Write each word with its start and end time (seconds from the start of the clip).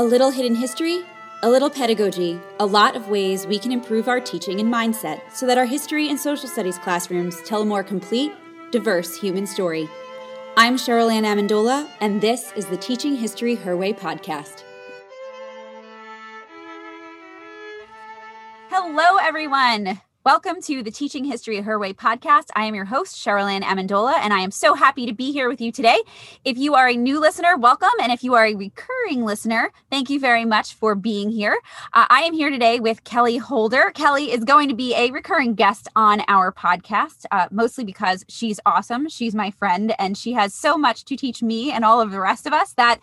A 0.00 0.04
little 0.04 0.30
hidden 0.30 0.54
history, 0.54 1.02
a 1.42 1.50
little 1.50 1.68
pedagogy, 1.68 2.38
a 2.60 2.64
lot 2.64 2.94
of 2.94 3.08
ways 3.08 3.48
we 3.48 3.58
can 3.58 3.72
improve 3.72 4.06
our 4.06 4.20
teaching 4.20 4.60
and 4.60 4.72
mindset 4.72 5.20
so 5.32 5.44
that 5.44 5.58
our 5.58 5.64
history 5.64 6.08
and 6.08 6.16
social 6.16 6.48
studies 6.48 6.78
classrooms 6.78 7.42
tell 7.42 7.62
a 7.62 7.64
more 7.64 7.82
complete, 7.82 8.30
diverse 8.70 9.16
human 9.16 9.44
story. 9.44 9.88
I'm 10.56 10.76
Cheryl 10.76 11.12
Ann 11.12 11.24
Amendola, 11.24 11.88
and 12.00 12.20
this 12.20 12.52
is 12.52 12.66
the 12.66 12.76
Teaching 12.76 13.16
History 13.16 13.56
Her 13.56 13.76
Way 13.76 13.92
podcast. 13.92 14.62
Hello, 18.70 19.16
everyone. 19.16 20.00
Welcome 20.28 20.60
to 20.64 20.82
the 20.82 20.90
Teaching 20.90 21.24
History 21.24 21.58
Her 21.62 21.78
Way 21.78 21.94
podcast. 21.94 22.48
I 22.54 22.66
am 22.66 22.74
your 22.74 22.84
host, 22.84 23.16
Cheryl 23.16 23.50
Ann 23.50 23.62
Amendola, 23.62 24.12
and 24.18 24.30
I 24.30 24.40
am 24.40 24.50
so 24.50 24.74
happy 24.74 25.06
to 25.06 25.14
be 25.14 25.32
here 25.32 25.48
with 25.48 25.58
you 25.58 25.72
today. 25.72 26.02
If 26.44 26.58
you 26.58 26.74
are 26.74 26.86
a 26.86 26.96
new 26.96 27.18
listener, 27.18 27.56
welcome. 27.56 27.88
And 28.02 28.12
if 28.12 28.22
you 28.22 28.34
are 28.34 28.44
a 28.44 28.54
recurring 28.54 29.24
listener, 29.24 29.72
thank 29.90 30.10
you 30.10 30.20
very 30.20 30.44
much 30.44 30.74
for 30.74 30.94
being 30.94 31.30
here. 31.30 31.58
Uh, 31.94 32.04
I 32.10 32.24
am 32.24 32.34
here 32.34 32.50
today 32.50 32.78
with 32.78 33.04
Kelly 33.04 33.38
Holder. 33.38 33.90
Kelly 33.94 34.30
is 34.30 34.44
going 34.44 34.68
to 34.68 34.74
be 34.74 34.94
a 34.94 35.10
recurring 35.12 35.54
guest 35.54 35.88
on 35.96 36.20
our 36.28 36.52
podcast, 36.52 37.24
uh, 37.30 37.48
mostly 37.50 37.84
because 37.84 38.22
she's 38.28 38.60
awesome. 38.66 39.08
She's 39.08 39.34
my 39.34 39.50
friend, 39.50 39.94
and 39.98 40.14
she 40.14 40.34
has 40.34 40.52
so 40.52 40.76
much 40.76 41.06
to 41.06 41.16
teach 41.16 41.42
me 41.42 41.72
and 41.72 41.86
all 41.86 42.02
of 42.02 42.10
the 42.10 42.20
rest 42.20 42.46
of 42.46 42.52
us 42.52 42.74
that 42.74 43.00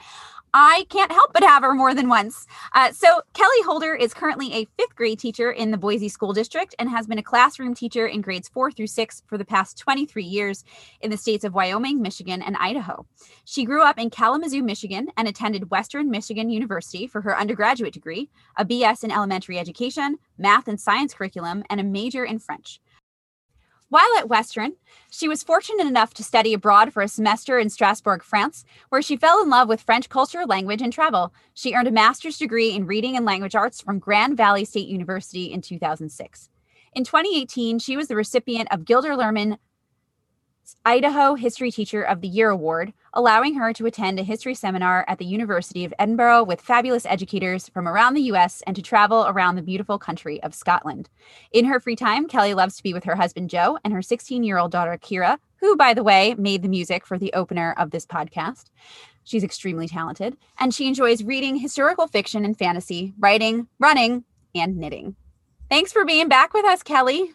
I 0.58 0.86
can't 0.88 1.12
help 1.12 1.34
but 1.34 1.44
have 1.44 1.64
her 1.64 1.74
more 1.74 1.94
than 1.94 2.08
once. 2.08 2.48
Uh, 2.74 2.94
so, 2.94 3.24
Kelly 3.34 3.62
Holder 3.66 3.94
is 3.94 4.14
currently 4.14 4.54
a 4.54 4.66
fifth 4.78 4.96
grade 4.96 5.20
teacher 5.20 5.52
in 5.52 5.72
the 5.72 5.78
Boise 5.78 6.08
School 6.08 6.32
District 6.32 6.74
and 6.80 6.90
has 6.90 7.08
been 7.08 7.18
a 7.18 7.24
classroom 7.24 7.74
teacher 7.74 8.08
in 8.08 8.22
grades 8.22 8.48
four 8.48 8.72
through 8.72 8.88
six 8.88 9.22
for 9.28 9.38
the 9.38 9.44
past 9.44 9.78
23 9.78 10.24
years 10.24 10.64
in 11.02 11.12
the 11.12 11.18
states 11.18 11.44
of 11.44 11.54
Wyoming, 11.54 12.02
Michigan, 12.02 12.42
and 12.42 12.56
Idaho. 12.56 13.06
She 13.44 13.66
grew 13.66 13.84
up 13.84 14.00
in 14.00 14.10
Kalamazoo, 14.10 14.64
Michigan, 14.64 15.10
and 15.18 15.28
attended 15.28 15.72
Western 15.72 16.10
Michigan 16.10 16.50
University 16.50 17.06
for 17.06 17.20
her 17.20 17.38
undergraduate 17.38 17.94
degree, 17.94 18.30
a 18.56 18.64
BS 18.64 19.04
in 19.04 19.12
elementary 19.12 19.60
education, 19.60 20.20
math 20.38 20.70
and 20.70 20.80
science 20.80 21.14
curriculum, 21.14 21.66
and 21.70 21.82
a 21.82 21.84
major 21.84 22.24
in 22.24 22.40
French. 22.40 22.80
While 23.96 24.18
at 24.18 24.28
Western, 24.28 24.74
she 25.10 25.30
was 25.30 25.42
fortunate 25.42 25.88
enough 25.88 26.14
to 26.16 26.24
study 26.24 26.54
abroad 26.54 26.92
for 26.92 27.02
a 27.02 27.08
semester 27.08 27.58
in 27.58 27.70
Strasbourg, 27.70 28.24
France, 28.24 28.66
where 28.90 29.02
she 29.02 29.16
fell 29.16 29.42
in 29.42 29.50
love 29.50 29.70
with 29.70 29.80
French 29.80 30.10
culture, 30.10 30.46
language, 30.46 30.82
and 30.82 30.92
travel. 30.92 31.34
She 31.54 31.74
earned 31.74 31.88
a 31.88 31.92
master's 31.92 32.38
degree 32.38 32.76
in 32.76 32.88
reading 32.88 33.16
and 33.16 33.26
language 33.26 33.56
arts 33.56 33.80
from 33.80 34.00
Grand 34.00 34.36
Valley 34.36 34.66
State 34.66 34.90
University 34.90 35.46
in 35.46 35.62
2006. 35.62 36.50
In 36.92 37.06
2018, 37.06 37.80
she 37.80 37.96
was 37.96 38.10
the 38.10 38.18
recipient 38.18 38.68
of 38.70 38.84
Gilder 38.84 39.12
Lehrman 39.12 39.60
Idaho 40.84 41.36
History 41.36 41.72
Teacher 41.72 42.04
of 42.04 42.20
the 42.20 42.28
Year 42.28 42.50
Award, 42.50 42.92
allowing 43.16 43.56
her 43.56 43.72
to 43.74 43.86
attend 43.86 44.20
a 44.20 44.24
history 44.24 44.54
seminar 44.54 45.06
at 45.08 45.18
the 45.18 45.26
University 45.26 45.86
of 45.86 45.94
Edinburgh 45.98 46.44
with 46.44 46.62
fabulous 46.62 47.06
educators 47.06 47.70
from 47.70 47.88
around 47.88 48.14
the 48.14 48.24
US 48.24 48.62
and 48.68 48.76
to 48.76 48.82
travel 48.82 49.26
around 49.28 49.56
the 49.56 49.62
beautiful 49.62 49.98
country 49.98 50.44
of 50.44 50.54
Scotland. 50.54 51.10
In 51.52 51.66
her 51.66 51.80
free 51.80 51.96
time, 51.96 52.28
Kelly 52.28 52.54
loves 52.54 52.76
to 52.78 52.84
be 52.84 52.94
with 52.94 53.06
her 53.06 53.16
husband 53.16 53.50
Joe 53.50 53.80
and 53.84 53.94
her 53.94 54.02
16 54.02 54.44
year 54.44 54.58
old 54.58 54.72
daughter 54.72 54.98
Kira, 55.02 55.38
who, 55.62 55.76
by 55.76 55.94
the 55.94 56.04
way, 56.04 56.36
made 56.38 56.62
the 56.62 56.70
music 56.70 57.06
for 57.06 57.18
the 57.18 57.34
opener 57.34 57.74
of 57.78 57.92
this 57.92 58.06
podcast. 58.06 58.66
She's 59.24 59.44
extremely 59.44 59.88
talented, 59.88 60.38
and 60.60 60.74
she 60.74 60.88
enjoys 60.88 61.24
reading 61.24 61.56
historical 61.56 62.08
fiction 62.08 62.46
and 62.46 62.58
fantasy, 62.58 63.14
writing, 63.18 63.68
running, 63.80 64.24
and 64.54 64.78
knitting. 64.78 65.16
Thanks 65.70 65.92
for 65.92 66.06
being 66.06 66.30
back 66.30 66.54
with 66.54 66.66
us, 66.66 66.84
Kelly. 66.84 67.32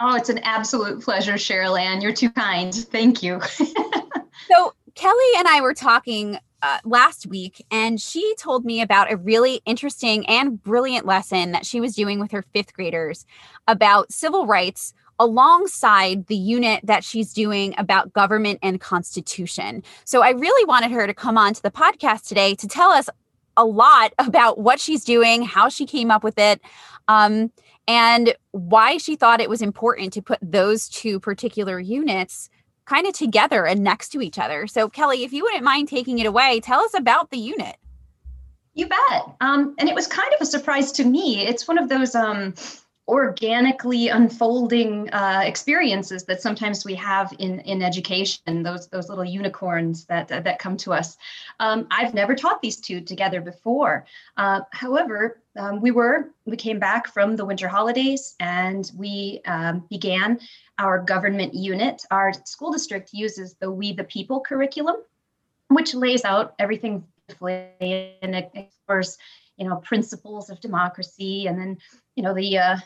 Oh, 0.00 0.16
it's 0.16 0.28
an 0.28 0.38
absolute 0.38 1.02
pleasure, 1.02 1.34
Cheryl 1.34 1.78
Ann. 1.78 2.00
You're 2.00 2.12
too 2.12 2.30
kind. 2.30 2.74
Thank 2.74 3.22
you. 3.22 3.40
so, 4.50 4.72
Kelly 4.94 5.32
and 5.36 5.48
I 5.48 5.60
were 5.60 5.74
talking 5.74 6.38
uh, 6.62 6.78
last 6.84 7.26
week, 7.26 7.64
and 7.70 8.00
she 8.00 8.34
told 8.36 8.64
me 8.64 8.80
about 8.80 9.12
a 9.12 9.16
really 9.16 9.60
interesting 9.64 10.26
and 10.26 10.62
brilliant 10.62 11.06
lesson 11.06 11.52
that 11.52 11.64
she 11.64 11.80
was 11.80 11.94
doing 11.94 12.18
with 12.18 12.32
her 12.32 12.42
fifth 12.52 12.72
graders 12.74 13.26
about 13.66 14.12
civil 14.12 14.46
rights 14.46 14.92
alongside 15.20 16.26
the 16.26 16.36
unit 16.36 16.80
that 16.84 17.04
she's 17.04 17.32
doing 17.32 17.74
about 17.78 18.12
government 18.12 18.58
and 18.62 18.80
constitution. 18.80 19.82
So 20.04 20.22
I 20.22 20.30
really 20.30 20.64
wanted 20.64 20.90
her 20.92 21.06
to 21.06 21.14
come 21.14 21.36
on 21.36 21.54
to 21.54 21.62
the 21.62 21.70
podcast 21.70 22.26
today 22.26 22.54
to 22.56 22.68
tell 22.68 22.90
us 22.90 23.08
a 23.56 23.64
lot 23.64 24.12
about 24.18 24.58
what 24.58 24.80
she's 24.80 25.04
doing, 25.04 25.42
how 25.42 25.68
she 25.68 25.86
came 25.86 26.10
up 26.10 26.24
with 26.24 26.38
it. 26.38 26.60
Um, 27.08 27.52
and 27.88 28.34
why 28.50 28.98
she 28.98 29.16
thought 29.16 29.40
it 29.40 29.48
was 29.48 29.62
important 29.62 30.12
to 30.12 30.20
put 30.20 30.38
those 30.42 30.90
two 30.90 31.18
particular 31.18 31.80
units 31.80 32.50
kind 32.88 33.06
of 33.06 33.12
together 33.12 33.66
and 33.66 33.84
next 33.84 34.08
to 34.10 34.22
each 34.22 34.38
other. 34.38 34.66
So, 34.66 34.88
Kelly, 34.88 35.22
if 35.24 35.32
you 35.32 35.44
wouldn't 35.44 35.64
mind 35.64 35.88
taking 35.88 36.18
it 36.18 36.26
away, 36.26 36.60
tell 36.60 36.80
us 36.80 36.94
about 36.94 37.30
the 37.30 37.38
unit. 37.38 37.76
You 38.74 38.88
bet. 38.88 39.36
Um, 39.40 39.74
and 39.78 39.88
it 39.88 39.94
was 39.94 40.06
kind 40.06 40.32
of 40.34 40.40
a 40.40 40.46
surprise 40.46 40.92
to 40.92 41.04
me. 41.04 41.46
It's 41.46 41.68
one 41.68 41.78
of 41.78 41.88
those 41.88 42.14
um, 42.14 42.54
organically 43.08 44.08
unfolding 44.08 45.08
uh, 45.12 45.40
experiences 45.44 46.24
that 46.24 46.42
sometimes 46.42 46.84
we 46.84 46.94
have 46.94 47.34
in 47.38 47.60
in 47.60 47.82
education 47.82 48.62
those 48.62 48.86
those 48.88 49.08
little 49.08 49.24
unicorns 49.24 50.04
that 50.04 50.30
uh, 50.30 50.40
that 50.40 50.58
come 50.58 50.76
to 50.76 50.92
us 50.92 51.16
um, 51.58 51.86
i've 51.90 52.12
never 52.12 52.34
taught 52.34 52.60
these 52.60 52.76
two 52.76 53.00
together 53.00 53.40
before 53.40 54.04
uh, 54.36 54.60
however 54.72 55.40
um, 55.56 55.80
we 55.80 55.90
were 55.90 56.28
we 56.44 56.54
came 56.54 56.78
back 56.78 57.08
from 57.08 57.34
the 57.34 57.46
winter 57.46 57.66
holidays 57.66 58.34
and 58.40 58.92
we 58.94 59.40
um, 59.46 59.82
began 59.88 60.38
our 60.78 61.02
government 61.02 61.54
unit 61.54 62.02
our 62.10 62.32
school 62.44 62.72
district 62.72 63.10
uses 63.12 63.54
the 63.60 63.70
we 63.70 63.92
the 63.92 64.04
people 64.04 64.40
curriculum 64.40 64.96
which 65.68 65.94
lays 65.94 66.24
out 66.24 66.54
everything 66.58 67.04
and 67.40 68.46
explores 68.54 69.18
you 69.56 69.68
know 69.68 69.76
principles 69.76 70.50
of 70.50 70.60
democracy 70.60 71.46
and 71.46 71.58
then 71.58 71.76
you 72.14 72.22
know 72.22 72.34
the 72.34 72.58
uh, 72.58 72.76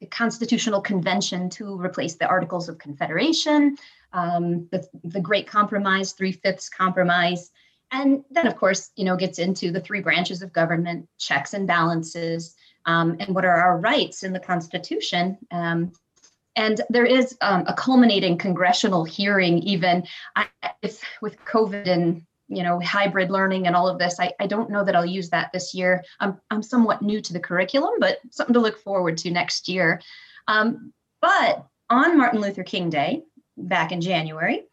the 0.00 0.06
Constitutional 0.06 0.80
Convention 0.80 1.50
to 1.50 1.78
replace 1.78 2.14
the 2.14 2.26
Articles 2.26 2.70
of 2.70 2.78
Confederation, 2.78 3.76
um, 4.14 4.66
the, 4.72 4.88
the 5.04 5.20
Great 5.20 5.46
Compromise, 5.46 6.12
Three 6.12 6.32
Fifths 6.32 6.70
Compromise, 6.70 7.50
and 7.92 8.24
then, 8.30 8.46
of 8.46 8.56
course, 8.56 8.90
you 8.96 9.04
know, 9.04 9.16
gets 9.16 9.38
into 9.38 9.70
the 9.70 9.80
three 9.80 10.00
branches 10.00 10.42
of 10.42 10.52
government, 10.52 11.08
checks 11.18 11.54
and 11.54 11.66
balances, 11.66 12.54
um, 12.86 13.16
and 13.20 13.34
what 13.34 13.44
are 13.44 13.56
our 13.56 13.78
rights 13.78 14.22
in 14.22 14.32
the 14.32 14.40
Constitution. 14.40 15.36
Um, 15.50 15.92
and 16.56 16.80
there 16.90 17.04
is 17.04 17.36
um, 17.40 17.64
a 17.66 17.74
culminating 17.74 18.36
congressional 18.36 19.04
hearing, 19.04 19.58
even 19.58 20.06
I, 20.36 20.46
if, 20.82 21.02
with 21.22 21.36
COVID 21.44 21.88
and 21.88 22.22
you 22.50 22.64
know 22.64 22.80
hybrid 22.80 23.30
learning 23.30 23.66
and 23.66 23.76
all 23.76 23.88
of 23.88 23.98
this. 23.98 24.18
I, 24.20 24.32
I 24.40 24.46
don't 24.46 24.70
know 24.70 24.84
that 24.84 24.96
i'll 24.96 25.06
use 25.06 25.30
that 25.30 25.52
this 25.52 25.72
year. 25.72 26.04
I'm, 26.18 26.38
I'm 26.50 26.62
somewhat 26.62 27.00
new 27.00 27.20
to 27.22 27.32
the 27.32 27.40
curriculum 27.40 27.94
but 28.00 28.18
something 28.30 28.54
to 28.54 28.60
look 28.60 28.78
forward 28.82 29.16
to 29.18 29.30
next 29.30 29.68
year. 29.68 30.02
Um, 30.48 30.92
but 31.22 31.64
on 31.88 32.18
martin 32.18 32.40
luther 32.40 32.64
king 32.64 32.90
day 32.90 33.22
back 33.56 33.92
in 33.92 34.00
january 34.00 34.64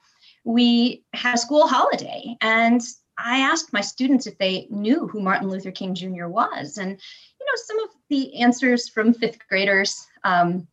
we 0.44 1.04
had 1.14 1.36
a 1.36 1.38
school 1.38 1.68
holiday. 1.68 2.36
And 2.42 2.82
i 3.20 3.40
asked 3.40 3.74
my 3.74 3.82
students 3.82 4.28
if 4.28 4.38
they 4.40 4.68
knew 4.72 5.08
who 5.08 5.22
martin 5.22 5.50
luther 5.50 5.72
king 5.72 5.94
jr 5.94 6.28
was. 6.28 6.78
And 6.78 6.90
you 6.90 7.46
know 7.46 7.56
some 7.56 7.80
of 7.84 7.90
the 8.10 8.42
answers 8.42 8.90
from 8.90 9.14
fifth 9.14 9.48
graders 9.48 10.08
um, 10.24 10.68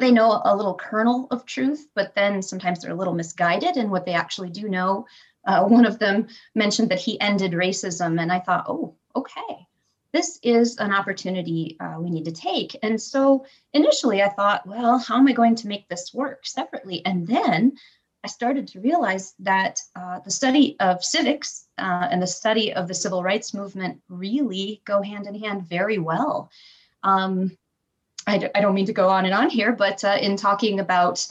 they 0.00 0.10
know 0.10 0.42
a 0.44 0.56
little 0.56 0.74
kernel 0.74 1.28
of 1.30 1.46
truth, 1.46 1.88
but 1.94 2.14
then 2.14 2.42
sometimes 2.42 2.80
they're 2.80 2.92
a 2.92 2.96
little 2.96 3.14
misguided 3.14 3.76
in 3.76 3.90
what 3.90 4.04
they 4.04 4.12
actually 4.12 4.50
do 4.50 4.68
know 4.68 5.06
uh, 5.46 5.64
one 5.68 5.84
of 5.84 5.98
them 5.98 6.28
mentioned 6.54 6.90
that 6.90 7.00
he 7.00 7.20
ended 7.20 7.52
racism, 7.52 8.20
and 8.20 8.32
I 8.32 8.40
thought, 8.40 8.66
oh, 8.68 8.94
okay, 9.16 9.66
this 10.12 10.38
is 10.42 10.76
an 10.78 10.92
opportunity 10.92 11.76
uh, 11.80 11.96
we 11.98 12.10
need 12.10 12.24
to 12.24 12.32
take. 12.32 12.76
And 12.82 13.00
so 13.00 13.44
initially 13.72 14.22
I 14.22 14.28
thought, 14.28 14.66
well, 14.66 14.98
how 14.98 15.16
am 15.16 15.26
I 15.26 15.32
going 15.32 15.56
to 15.56 15.68
make 15.68 15.88
this 15.88 16.14
work 16.14 16.46
separately? 16.46 17.04
And 17.04 17.26
then 17.26 17.76
I 18.22 18.28
started 18.28 18.68
to 18.68 18.80
realize 18.80 19.34
that 19.40 19.80
uh, 19.96 20.20
the 20.20 20.30
study 20.30 20.76
of 20.78 21.04
civics 21.04 21.66
uh, 21.78 22.08
and 22.10 22.22
the 22.22 22.28
study 22.28 22.72
of 22.72 22.86
the 22.86 22.94
civil 22.94 23.24
rights 23.24 23.52
movement 23.52 24.00
really 24.08 24.82
go 24.84 25.02
hand 25.02 25.26
in 25.26 25.34
hand 25.34 25.66
very 25.68 25.98
well. 25.98 26.48
Um, 27.02 27.58
I 28.26 28.38
d- 28.38 28.48
I 28.54 28.60
don't 28.60 28.74
mean 28.74 28.86
to 28.86 28.92
go 28.92 29.08
on 29.08 29.24
and 29.24 29.34
on 29.34 29.50
here, 29.50 29.72
but 29.72 30.02
uh, 30.04 30.18
in 30.20 30.36
talking 30.36 30.80
about 30.80 31.26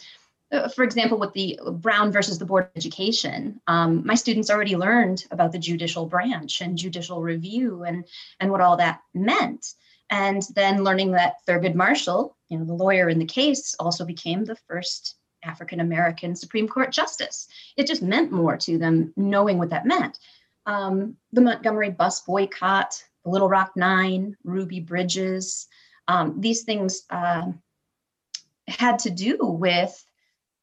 uh, 0.53 0.69
for 0.69 0.83
example, 0.83 1.17
with 1.17 1.33
the 1.33 1.59
Brown 1.65 2.11
versus 2.11 2.37
the 2.37 2.45
Board 2.45 2.65
of 2.65 2.69
Education, 2.75 3.59
um, 3.67 4.05
my 4.05 4.13
students 4.13 4.51
already 4.51 4.75
learned 4.75 5.25
about 5.31 5.51
the 5.51 5.57
judicial 5.57 6.05
branch 6.05 6.61
and 6.61 6.77
judicial 6.77 7.21
review 7.21 7.83
and, 7.83 8.05
and 8.39 8.51
what 8.51 8.61
all 8.61 8.77
that 8.77 9.01
meant. 9.15 9.73
And 10.11 10.43
then 10.53 10.83
learning 10.83 11.11
that 11.13 11.37
Thurgood 11.47 11.73
Marshall, 11.73 12.37
you 12.49 12.59
know, 12.59 12.65
the 12.65 12.73
lawyer 12.73 13.09
in 13.09 13.17
the 13.17 13.25
case, 13.25 13.75
also 13.79 14.05
became 14.05 14.45
the 14.45 14.57
first 14.67 15.15
African 15.43 15.79
American 15.79 16.35
Supreme 16.35 16.67
Court 16.67 16.91
justice. 16.91 17.47
It 17.75 17.87
just 17.87 18.03
meant 18.03 18.31
more 18.31 18.55
to 18.57 18.77
them 18.77 19.11
knowing 19.17 19.57
what 19.57 19.71
that 19.71 19.87
meant. 19.87 20.19
Um, 20.67 21.17
the 21.31 21.41
Montgomery 21.41 21.89
bus 21.89 22.21
boycott, 22.21 23.03
the 23.23 23.31
Little 23.31 23.49
Rock 23.49 23.71
Nine, 23.75 24.37
Ruby 24.43 24.81
Bridges, 24.81 25.67
um, 26.07 26.39
these 26.39 26.63
things 26.63 27.03
uh, 27.09 27.51
had 28.67 28.99
to 28.99 29.09
do 29.09 29.37
with 29.41 30.03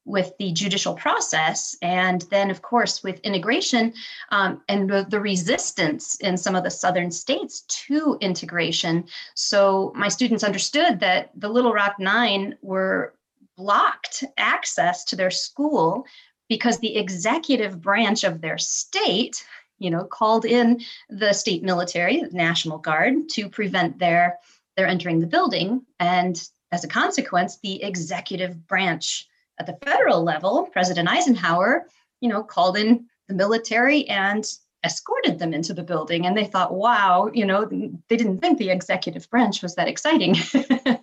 with 0.06 0.32
the 0.38 0.52
judicial 0.52 0.94
process. 0.94 1.76
And 1.82 2.22
then, 2.31 2.50
of 2.50 2.62
course, 2.62 3.02
with 3.02 3.20
integration 3.20 3.92
um, 4.31 4.62
and 4.69 4.88
the, 4.88 5.06
the, 5.08 5.20
resistance 5.20 6.16
in 6.16 6.37
some 6.37 6.56
of 6.56 6.64
the 6.64 6.70
southern 6.70 7.10
states 7.10 7.60
to 7.87 8.16
integration. 8.20 9.04
So 9.34 9.92
my 9.94 10.08
students 10.08 10.42
understood 10.42 11.00
that 11.00 11.31
the 11.37 11.48
Little 11.48 11.72
Rock 11.72 11.96
Nine 11.98 12.56
were 12.62 13.14
blocked 13.56 14.25
access 14.38 15.04
to 15.04 15.16
their 15.16 15.31
school 15.31 16.06
because 16.48 16.78
the 16.78 16.96
executive 16.96 17.81
branch 17.81 18.25
of 18.25 18.40
their 18.40 18.58
state, 18.58 19.44
you 19.78 19.90
know, 19.90 20.04
called 20.04 20.44
in 20.44 20.81
the 21.10 21.32
state 21.32 21.62
military, 21.62 22.22
the 22.22 22.36
National 22.36 22.78
Guard, 22.78 23.28
to 23.31 23.48
prevent 23.48 23.98
their 23.98 24.38
their 24.81 24.88
entering 24.88 25.21
the 25.21 25.27
building. 25.27 25.82
And 25.99 26.43
as 26.73 26.85
a 26.85 26.88
consequence, 26.88 27.59
the 27.62 27.82
executive 27.82 28.67
branch 28.67 29.29
at 29.59 29.67
the 29.67 29.77
federal 29.85 30.23
level, 30.23 30.71
President 30.73 31.06
Eisenhower, 31.06 31.87
you 32.23 32.31
know, 32.31 32.43
called 32.43 32.79
in 32.79 33.05
the 33.29 33.35
military 33.35 34.09
and 34.09 34.50
escorted 34.82 35.38
them 35.38 35.53
into 35.53 35.75
the 35.75 35.82
building. 35.82 36.25
And 36.25 36.35
they 36.35 36.47
thought, 36.47 36.73
wow, 36.73 37.31
you 37.35 37.44
know, 37.44 37.67
they 37.67 38.17
didn't 38.17 38.38
think 38.38 38.56
the 38.56 38.71
executive 38.71 39.29
branch 39.29 39.62
was 39.62 39.75
that 39.75 39.87
exciting. 39.87 40.35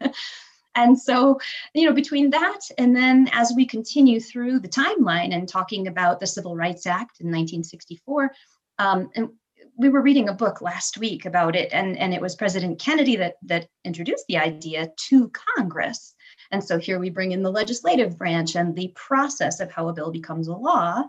and 0.76 1.00
so, 1.00 1.40
you 1.76 1.86
know, 1.86 1.94
between 1.94 2.32
that 2.32 2.62
and 2.80 2.96
then 2.96 3.30
as 3.32 3.54
we 3.56 3.68
continue 3.68 4.20
through 4.20 4.60
the 4.60 4.68
timeline 4.68 5.36
and 5.36 5.48
talking 5.48 5.86
about 5.86 6.20
the 6.20 6.26
Civil 6.26 6.56
Rights 6.56 6.88
Act 6.88 7.22
in 7.22 7.28
1964, 7.28 8.32
um, 8.80 9.12
and 9.14 9.30
we 9.78 9.90
were 9.90 10.02
reading 10.02 10.30
a 10.30 10.34
book 10.34 10.62
last 10.62 10.98
week 10.98 11.26
about 11.26 11.56
it, 11.56 11.70
and, 11.72 11.98
and 11.98 12.14
it 12.14 12.22
was 12.22 12.36
President 12.36 12.80
Kennedy 12.80 13.16
that, 13.18 13.36
that 13.44 13.68
introduced 13.86 14.26
the 14.28 14.38
idea 14.38 14.90
to 15.10 15.32
Congress 15.56 16.16
and 16.52 16.64
so 16.64 16.78
here 16.78 17.00
we 17.00 17.10
bring 17.10 17.32
in 17.32 17.44
the 17.44 17.52
legislative 17.52 18.18
branch 18.18 18.56
and 18.56 18.76
the 18.76 18.92
process 18.96 19.60
of 19.60 19.72
how 19.72 19.88
a 19.90 19.94
bill 19.94 20.12
becomes 20.12 20.48
a 20.48 20.54
law. 20.54 21.04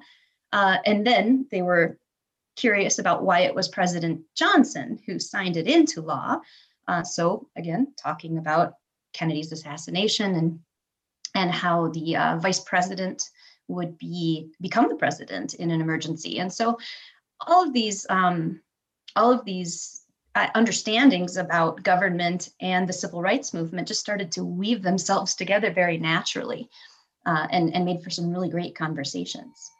Uh, 0.52 0.78
and 0.86 1.06
then 1.06 1.46
they 1.50 1.62
were 1.62 1.98
curious 2.56 2.98
about 2.98 3.22
why 3.22 3.40
it 3.40 3.54
was 3.54 3.68
President 3.68 4.22
Johnson 4.36 4.98
who 5.06 5.18
signed 5.18 5.56
it 5.56 5.68
into 5.68 6.00
law. 6.00 6.40
Uh, 6.88 7.02
so 7.02 7.48
again, 7.56 7.92
talking 8.02 8.38
about 8.38 8.74
Kennedy's 9.12 9.52
assassination 9.52 10.34
and 10.34 10.60
and 11.34 11.50
how 11.50 11.88
the 11.88 12.16
uh, 12.16 12.36
vice 12.38 12.60
president 12.60 13.22
would 13.68 13.98
be 13.98 14.50
become 14.60 14.88
the 14.88 14.96
president 14.96 15.54
in 15.54 15.70
an 15.70 15.80
emergency. 15.80 16.40
And 16.40 16.52
so 16.52 16.78
all 17.46 17.64
of 17.66 17.72
these 17.72 18.06
um, 18.10 18.60
all 19.16 19.32
of 19.32 19.44
these 19.44 20.02
uh, 20.34 20.48
understandings 20.54 21.36
about 21.36 21.82
government 21.82 22.50
and 22.60 22.88
the 22.88 22.92
civil 22.92 23.20
rights 23.20 23.52
movement 23.52 23.88
just 23.88 24.00
started 24.00 24.30
to 24.32 24.44
weave 24.44 24.82
themselves 24.82 25.34
together 25.34 25.72
very 25.72 25.98
naturally 25.98 26.68
uh, 27.26 27.46
and, 27.50 27.74
and 27.74 27.84
made 27.84 28.02
for 28.02 28.10
some 28.10 28.30
really 28.30 28.48
great 28.48 28.76
conversations. 28.76 29.70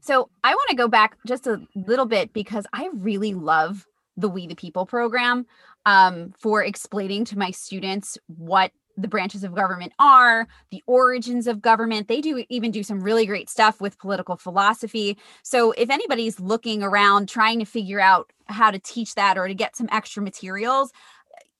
So 0.00 0.28
I 0.44 0.54
want 0.54 0.70
to 0.70 0.76
go 0.76 0.86
back 0.86 1.16
just 1.26 1.46
a 1.46 1.60
little 1.74 2.06
bit 2.06 2.32
because 2.32 2.66
I 2.72 2.90
really 2.94 3.34
love 3.34 3.84
the 4.16 4.28
We 4.28 4.46
the 4.46 4.54
People 4.54 4.86
program 4.86 5.46
um, 5.84 6.32
for 6.38 6.62
explaining 6.62 7.24
to 7.26 7.38
my 7.38 7.50
students 7.50 8.16
what 8.28 8.70
the 8.96 9.08
branches 9.08 9.44
of 9.44 9.54
government 9.54 9.92
are, 9.98 10.48
the 10.70 10.82
origins 10.86 11.46
of 11.46 11.60
government. 11.60 12.08
They 12.08 12.20
do 12.20 12.44
even 12.48 12.70
do 12.70 12.82
some 12.82 13.00
really 13.00 13.26
great 13.26 13.50
stuff 13.50 13.80
with 13.80 13.98
political 13.98 14.36
philosophy. 14.36 15.18
So 15.42 15.72
if 15.72 15.90
anybody's 15.90 16.40
looking 16.40 16.82
around 16.82 17.28
trying 17.28 17.58
to 17.58 17.64
figure 17.64 18.00
out 18.00 18.32
how 18.46 18.70
to 18.70 18.78
teach 18.78 19.14
that 19.14 19.36
or 19.36 19.48
to 19.48 19.54
get 19.54 19.76
some 19.76 19.88
extra 19.92 20.22
materials, 20.22 20.92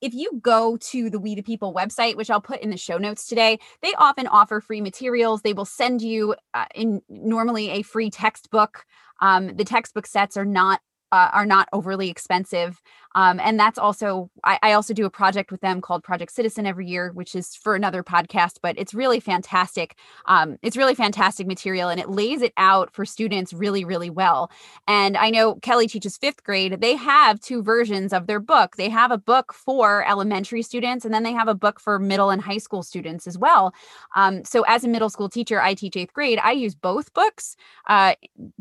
if 0.00 0.14
you 0.14 0.38
go 0.42 0.76
to 0.76 1.10
the 1.10 1.18
We 1.18 1.34
the 1.34 1.42
People 1.42 1.74
website, 1.74 2.16
which 2.16 2.30
I'll 2.30 2.40
put 2.40 2.60
in 2.60 2.70
the 2.70 2.76
show 2.76 2.98
notes 2.98 3.26
today, 3.26 3.58
they 3.82 3.94
often 3.94 4.26
offer 4.26 4.60
free 4.60 4.80
materials. 4.80 5.42
They 5.42 5.54
will 5.54 5.64
send 5.64 6.02
you 6.02 6.34
uh, 6.54 6.66
in 6.74 7.00
normally 7.08 7.70
a 7.70 7.82
free 7.82 8.10
textbook. 8.10 8.84
Um, 9.20 9.56
the 9.56 9.64
textbook 9.64 10.06
sets 10.06 10.36
are 10.36 10.44
not 10.44 10.80
uh, 11.12 11.30
are 11.32 11.46
not 11.46 11.68
overly 11.72 12.10
expensive. 12.10 12.82
Um, 13.16 13.40
and 13.40 13.58
that's 13.58 13.78
also, 13.78 14.30
I, 14.44 14.58
I, 14.62 14.72
also 14.72 14.92
do 14.92 15.06
a 15.06 15.10
project 15.10 15.50
with 15.50 15.62
them 15.62 15.80
called 15.80 16.04
Project 16.04 16.32
Citizen 16.32 16.66
every 16.66 16.86
year, 16.86 17.12
which 17.14 17.34
is 17.34 17.56
for 17.56 17.74
another 17.74 18.02
podcast, 18.02 18.58
but 18.60 18.78
it's 18.78 18.92
really 18.92 19.20
fantastic. 19.20 19.96
Um, 20.26 20.58
it's 20.62 20.76
really 20.76 20.94
fantastic 20.94 21.46
material 21.46 21.88
and 21.88 21.98
it 21.98 22.10
lays 22.10 22.42
it 22.42 22.52
out 22.58 22.92
for 22.92 23.06
students 23.06 23.54
really, 23.54 23.86
really 23.86 24.10
well. 24.10 24.50
And 24.86 25.16
I 25.16 25.30
know 25.30 25.54
Kelly 25.54 25.88
teaches 25.88 26.18
fifth 26.18 26.44
grade. 26.44 26.82
They 26.82 26.94
have 26.94 27.40
two 27.40 27.62
versions 27.62 28.12
of 28.12 28.26
their 28.26 28.40
book. 28.40 28.76
They 28.76 28.90
have 28.90 29.10
a 29.10 29.18
book 29.18 29.54
for 29.54 30.06
elementary 30.06 30.60
students 30.60 31.06
and 31.06 31.14
then 31.14 31.22
they 31.22 31.32
have 31.32 31.48
a 31.48 31.54
book 31.54 31.80
for 31.80 31.98
middle 31.98 32.28
and 32.28 32.42
high 32.42 32.58
school 32.58 32.82
students 32.82 33.26
as 33.26 33.38
well. 33.38 33.72
Um, 34.14 34.44
so 34.44 34.62
as 34.68 34.84
a 34.84 34.88
middle 34.88 35.08
school 35.08 35.30
teacher, 35.30 35.58
I 35.62 35.72
teach 35.72 35.96
eighth 35.96 36.12
grade. 36.12 36.38
I 36.42 36.52
use 36.52 36.74
both 36.74 37.14
books 37.14 37.56
uh, 37.86 38.14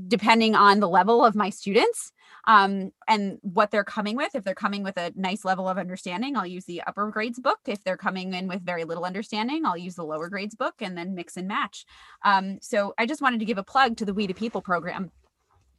depending 0.08 0.56
on 0.56 0.80
the 0.80 0.88
level 0.88 1.26
of 1.26 1.36
my 1.36 1.50
students 1.50 2.14
um, 2.48 2.92
and 3.08 3.40
what 3.42 3.72
they're 3.72 3.84
coming 3.84 4.16
with. 4.16 4.36
If 4.36 4.44
they're 4.44 4.56
coming 4.56 4.84
with 4.84 4.98
a 4.98 5.12
nice 5.16 5.46
level 5.46 5.68
of 5.68 5.78
understanding, 5.78 6.36
I'll 6.36 6.46
use 6.46 6.66
the 6.66 6.82
upper 6.84 7.10
grades 7.10 7.40
book. 7.40 7.60
If 7.68 7.84
they're 7.84 7.98
coming 7.98 8.34
in 8.34 8.48
with 8.48 8.62
very 8.62 8.84
little 8.84 9.06
understanding, 9.06 9.66
I'll 9.66 9.78
use 9.78 9.96
the 9.96 10.06
lower 10.06 10.30
grades 10.30 10.56
book 10.56 10.76
and 10.80 10.98
then 10.98 11.16
mix 11.16 11.38
and 11.38 11.48
match. 11.48 11.86
Um, 12.24 12.60
so 12.62 12.94
I 12.98 13.06
just 13.06 13.22
wanted 13.22 13.40
to 13.40 13.46
give 13.46 13.58
a 13.58 13.64
plug 13.64 13.98
to 13.98 14.06
the 14.06 14.14
We 14.14 14.28
the 14.28 14.34
People 14.34 14.62
program. 14.62 15.12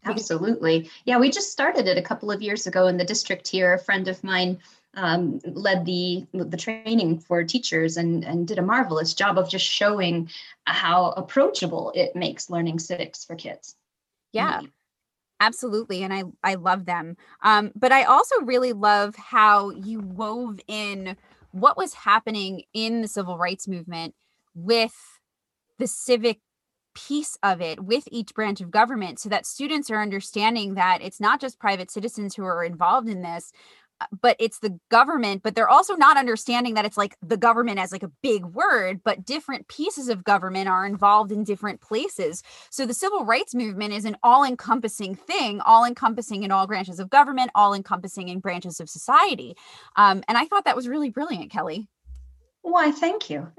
Absolutely. 0.04 0.90
Yeah, 1.04 1.18
we 1.18 1.30
just 1.30 1.50
started 1.50 1.88
it 1.88 1.98
a 1.98 2.02
couple 2.02 2.30
of 2.30 2.42
years 2.42 2.66
ago 2.66 2.86
in 2.86 2.96
the 2.96 3.04
district 3.04 3.48
here. 3.48 3.74
A 3.74 3.78
friend 3.78 4.06
of 4.08 4.22
mine 4.22 4.58
um, 4.94 5.40
led 5.44 5.84
the 5.84 6.26
the 6.32 6.56
training 6.56 7.18
for 7.18 7.44
teachers 7.44 7.96
and 7.96 8.24
and 8.24 8.48
did 8.48 8.58
a 8.58 8.62
marvelous 8.62 9.14
job 9.14 9.36
of 9.36 9.48
just 9.48 9.64
showing 9.64 10.30
how 10.64 11.10
approachable 11.10 11.92
it 11.94 12.16
makes 12.16 12.50
learning 12.50 12.78
civics 12.78 13.24
for 13.24 13.34
kids. 13.34 13.74
Yeah, 14.32 14.62
Absolutely. 15.40 16.02
And 16.02 16.14
I, 16.14 16.24
I 16.42 16.54
love 16.54 16.86
them. 16.86 17.16
Um, 17.42 17.72
but 17.74 17.92
I 17.92 18.04
also 18.04 18.36
really 18.42 18.72
love 18.72 19.14
how 19.16 19.70
you 19.70 20.00
wove 20.00 20.60
in 20.66 21.16
what 21.50 21.76
was 21.76 21.94
happening 21.94 22.62
in 22.72 23.02
the 23.02 23.08
civil 23.08 23.38
rights 23.38 23.68
movement 23.68 24.14
with 24.54 24.94
the 25.78 25.86
civic 25.86 26.40
piece 26.94 27.36
of 27.42 27.60
it 27.60 27.84
with 27.84 28.04
each 28.10 28.34
branch 28.34 28.62
of 28.62 28.70
government 28.70 29.18
so 29.18 29.28
that 29.28 29.44
students 29.44 29.90
are 29.90 30.00
understanding 30.00 30.74
that 30.74 31.02
it's 31.02 31.20
not 31.20 31.40
just 31.40 31.58
private 31.58 31.90
citizens 31.90 32.34
who 32.34 32.42
are 32.42 32.64
involved 32.64 33.06
in 33.06 33.20
this 33.20 33.52
but 34.20 34.36
it's 34.38 34.58
the 34.58 34.78
government 34.90 35.42
but 35.42 35.54
they're 35.54 35.68
also 35.68 35.94
not 35.94 36.16
understanding 36.16 36.74
that 36.74 36.84
it's 36.84 36.96
like 36.96 37.16
the 37.22 37.36
government 37.36 37.78
as 37.78 37.92
like 37.92 38.02
a 38.02 38.10
big 38.22 38.44
word 38.44 39.00
but 39.04 39.24
different 39.24 39.66
pieces 39.68 40.08
of 40.08 40.24
government 40.24 40.68
are 40.68 40.86
involved 40.86 41.32
in 41.32 41.44
different 41.44 41.80
places. 41.80 42.42
So 42.70 42.86
the 42.86 42.94
civil 42.94 43.24
rights 43.24 43.54
movement 43.54 43.92
is 43.92 44.04
an 44.04 44.16
all-encompassing 44.22 45.16
thing 45.16 45.60
all 45.60 45.84
encompassing 45.84 46.42
in 46.42 46.50
all 46.50 46.66
branches 46.66 47.00
of 47.00 47.10
government 47.10 47.50
all 47.54 47.74
encompassing 47.74 48.28
in 48.28 48.40
branches 48.40 48.80
of 48.80 48.88
society. 48.88 49.56
Um, 49.96 50.22
and 50.28 50.36
i 50.36 50.44
thought 50.46 50.64
that 50.64 50.76
was 50.76 50.88
really 50.88 51.10
brilliant 51.10 51.50
kelly. 51.50 51.88
Why 52.62 52.90
thank 52.90 53.30
you. 53.30 53.48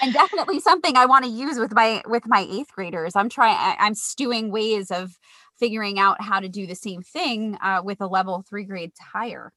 And 0.00 0.12
definitely 0.12 0.60
something 0.60 0.96
i 0.96 1.06
want 1.06 1.24
to 1.24 1.30
use 1.30 1.58
with 1.58 1.74
my 1.74 2.02
with 2.06 2.24
my 2.26 2.46
eighth 2.48 2.72
graders. 2.72 3.16
I'm 3.16 3.28
trying 3.28 3.56
i'm 3.78 3.94
stewing 3.94 4.50
ways 4.50 4.90
of 4.90 5.18
figuring 5.58 5.98
out 5.98 6.22
how 6.22 6.40
to 6.40 6.48
do 6.48 6.66
the 6.66 6.74
same 6.74 7.02
thing 7.02 7.56
uh, 7.62 7.82
with 7.84 8.00
a 8.00 8.06
level 8.06 8.44
three 8.48 8.64
grades 8.64 8.98
higher? 8.98 9.52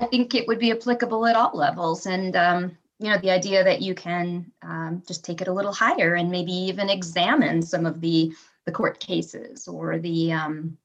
I 0.00 0.06
think 0.06 0.34
it 0.34 0.48
would 0.48 0.58
be 0.58 0.72
applicable 0.72 1.26
at 1.26 1.36
all 1.36 1.52
levels. 1.54 2.06
And, 2.06 2.34
um, 2.36 2.76
you 2.98 3.10
know, 3.10 3.18
the 3.18 3.30
idea 3.30 3.62
that 3.64 3.82
you 3.82 3.94
can 3.94 4.50
um, 4.62 5.02
just 5.06 5.24
take 5.24 5.40
it 5.40 5.48
a 5.48 5.52
little 5.52 5.72
higher 5.72 6.14
and 6.14 6.30
maybe 6.30 6.52
even 6.52 6.90
examine 6.90 7.62
some 7.62 7.86
of 7.86 8.00
the, 8.00 8.32
the 8.66 8.72
court 8.72 9.00
cases 9.00 9.68
or 9.68 9.98
the, 9.98 10.32
um, 10.32 10.76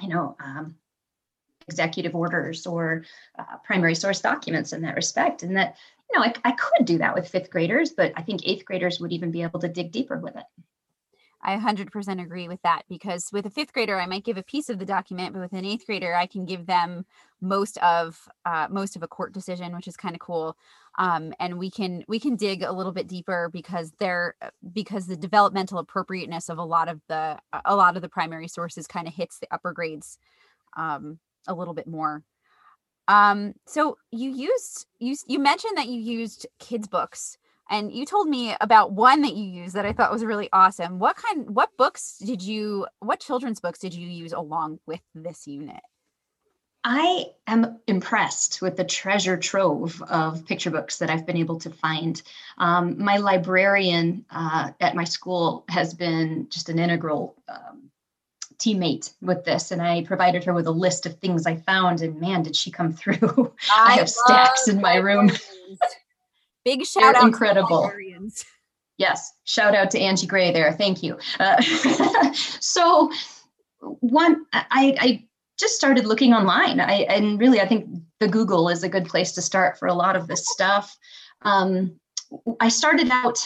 you 0.00 0.08
know, 0.08 0.36
um, 0.40 0.76
executive 1.68 2.14
orders 2.14 2.66
or 2.66 3.04
uh, 3.38 3.56
primary 3.64 3.94
source 3.94 4.20
documents 4.20 4.72
in 4.72 4.82
that 4.82 4.94
respect. 4.94 5.42
And 5.42 5.56
that, 5.56 5.76
you 6.10 6.18
know, 6.18 6.24
I, 6.24 6.34
I 6.44 6.52
could 6.52 6.86
do 6.86 6.98
that 6.98 7.14
with 7.14 7.28
fifth 7.28 7.50
graders, 7.50 7.90
but 7.90 8.12
I 8.16 8.22
think 8.22 8.42
eighth 8.44 8.64
graders 8.64 9.00
would 9.00 9.12
even 9.12 9.30
be 9.32 9.42
able 9.42 9.60
to 9.60 9.68
dig 9.68 9.90
deeper 9.90 10.18
with 10.18 10.36
it. 10.36 10.44
I 11.46 11.56
100% 11.56 12.20
agree 12.20 12.48
with 12.48 12.60
that 12.62 12.82
because 12.88 13.30
with 13.32 13.46
a 13.46 13.50
fifth 13.50 13.72
grader, 13.72 14.00
I 14.00 14.06
might 14.06 14.24
give 14.24 14.36
a 14.36 14.42
piece 14.42 14.68
of 14.68 14.80
the 14.80 14.84
document, 14.84 15.32
but 15.32 15.38
with 15.38 15.52
an 15.52 15.64
eighth 15.64 15.86
grader, 15.86 16.12
I 16.12 16.26
can 16.26 16.44
give 16.44 16.66
them 16.66 17.06
most 17.40 17.78
of 17.78 18.28
uh, 18.44 18.66
most 18.68 18.96
of 18.96 19.04
a 19.04 19.08
court 19.08 19.32
decision, 19.32 19.72
which 19.76 19.86
is 19.86 19.96
kind 19.96 20.16
of 20.16 20.20
cool. 20.20 20.56
Um, 20.98 21.32
and 21.38 21.56
we 21.56 21.70
can 21.70 22.02
we 22.08 22.18
can 22.18 22.34
dig 22.34 22.64
a 22.64 22.72
little 22.72 22.90
bit 22.90 23.06
deeper 23.06 23.48
because 23.52 23.92
they're 24.00 24.34
uh, 24.42 24.50
because 24.72 25.06
the 25.06 25.16
developmental 25.16 25.78
appropriateness 25.78 26.48
of 26.48 26.58
a 26.58 26.64
lot 26.64 26.88
of 26.88 27.00
the 27.08 27.38
a 27.64 27.76
lot 27.76 27.94
of 27.94 28.02
the 28.02 28.08
primary 28.08 28.48
sources 28.48 28.88
kind 28.88 29.06
of 29.06 29.14
hits 29.14 29.38
the 29.38 29.46
upper 29.52 29.72
grades 29.72 30.18
um, 30.76 31.20
a 31.46 31.54
little 31.54 31.74
bit 31.74 31.86
more. 31.86 32.24
Um, 33.06 33.54
so 33.66 33.98
you 34.10 34.30
used 34.30 34.86
you 34.98 35.14
you 35.28 35.38
mentioned 35.38 35.76
that 35.76 35.86
you 35.86 36.00
used 36.00 36.44
kids 36.58 36.88
books 36.88 37.38
and 37.68 37.92
you 37.92 38.06
told 38.06 38.28
me 38.28 38.54
about 38.60 38.92
one 38.92 39.22
that 39.22 39.34
you 39.34 39.44
used 39.44 39.74
that 39.74 39.86
I 39.86 39.92
thought 39.92 40.12
was 40.12 40.24
really 40.24 40.48
awesome. 40.52 40.98
What 40.98 41.16
kind 41.16 41.50
what 41.50 41.76
books 41.76 42.18
did 42.24 42.42
you 42.42 42.86
what 43.00 43.20
children's 43.20 43.60
books 43.60 43.78
did 43.78 43.94
you 43.94 44.08
use 44.08 44.32
along 44.32 44.80
with 44.86 45.00
this 45.14 45.46
unit? 45.46 45.80
I 46.88 47.32
am 47.48 47.80
impressed 47.88 48.62
with 48.62 48.76
the 48.76 48.84
treasure 48.84 49.36
trove 49.36 50.00
of 50.02 50.46
picture 50.46 50.70
books 50.70 50.98
that 50.98 51.10
I've 51.10 51.26
been 51.26 51.36
able 51.36 51.58
to 51.58 51.70
find. 51.70 52.22
Um, 52.58 53.02
my 53.02 53.16
librarian 53.16 54.24
uh, 54.30 54.70
at 54.80 54.94
my 54.94 55.02
school 55.02 55.64
has 55.68 55.94
been 55.94 56.46
just 56.48 56.68
an 56.68 56.78
integral 56.78 57.34
um, 57.48 57.90
teammate 58.58 59.12
with 59.20 59.44
this, 59.44 59.72
and 59.72 59.82
I 59.82 60.04
provided 60.04 60.44
her 60.44 60.54
with 60.54 60.68
a 60.68 60.70
list 60.70 61.06
of 61.06 61.18
things 61.18 61.44
I 61.44 61.56
found, 61.56 62.02
and 62.02 62.20
man, 62.20 62.44
did 62.44 62.54
she 62.54 62.70
come 62.70 62.92
through! 62.92 63.52
I, 63.72 63.94
I 63.94 63.96
have 63.96 64.08
stacks 64.08 64.68
in 64.68 64.80
my 64.80 64.94
room. 64.94 65.32
Big 66.66 66.84
shout 66.84 67.14
They're 67.14 67.16
out! 67.18 67.22
Incredible. 67.22 67.92
Yes, 68.98 69.32
shout 69.44 69.76
out 69.76 69.88
to 69.92 70.00
Angie 70.00 70.26
Gray 70.26 70.50
there. 70.50 70.72
Thank 70.72 71.00
you. 71.00 71.16
Uh, 71.38 71.62
so, 72.32 73.08
one, 73.78 74.44
I, 74.52 74.96
I 74.98 75.24
just 75.60 75.76
started 75.76 76.06
looking 76.06 76.32
online. 76.32 76.80
I 76.80 77.06
and 77.08 77.38
really 77.38 77.60
I 77.60 77.68
think 77.68 77.88
the 78.18 78.26
Google 78.26 78.68
is 78.68 78.82
a 78.82 78.88
good 78.88 79.04
place 79.04 79.30
to 79.32 79.42
start 79.42 79.78
for 79.78 79.86
a 79.86 79.94
lot 79.94 80.16
of 80.16 80.26
this 80.26 80.44
stuff. 80.48 80.98
Um, 81.42 82.00
I 82.58 82.68
started 82.68 83.10
out, 83.12 83.38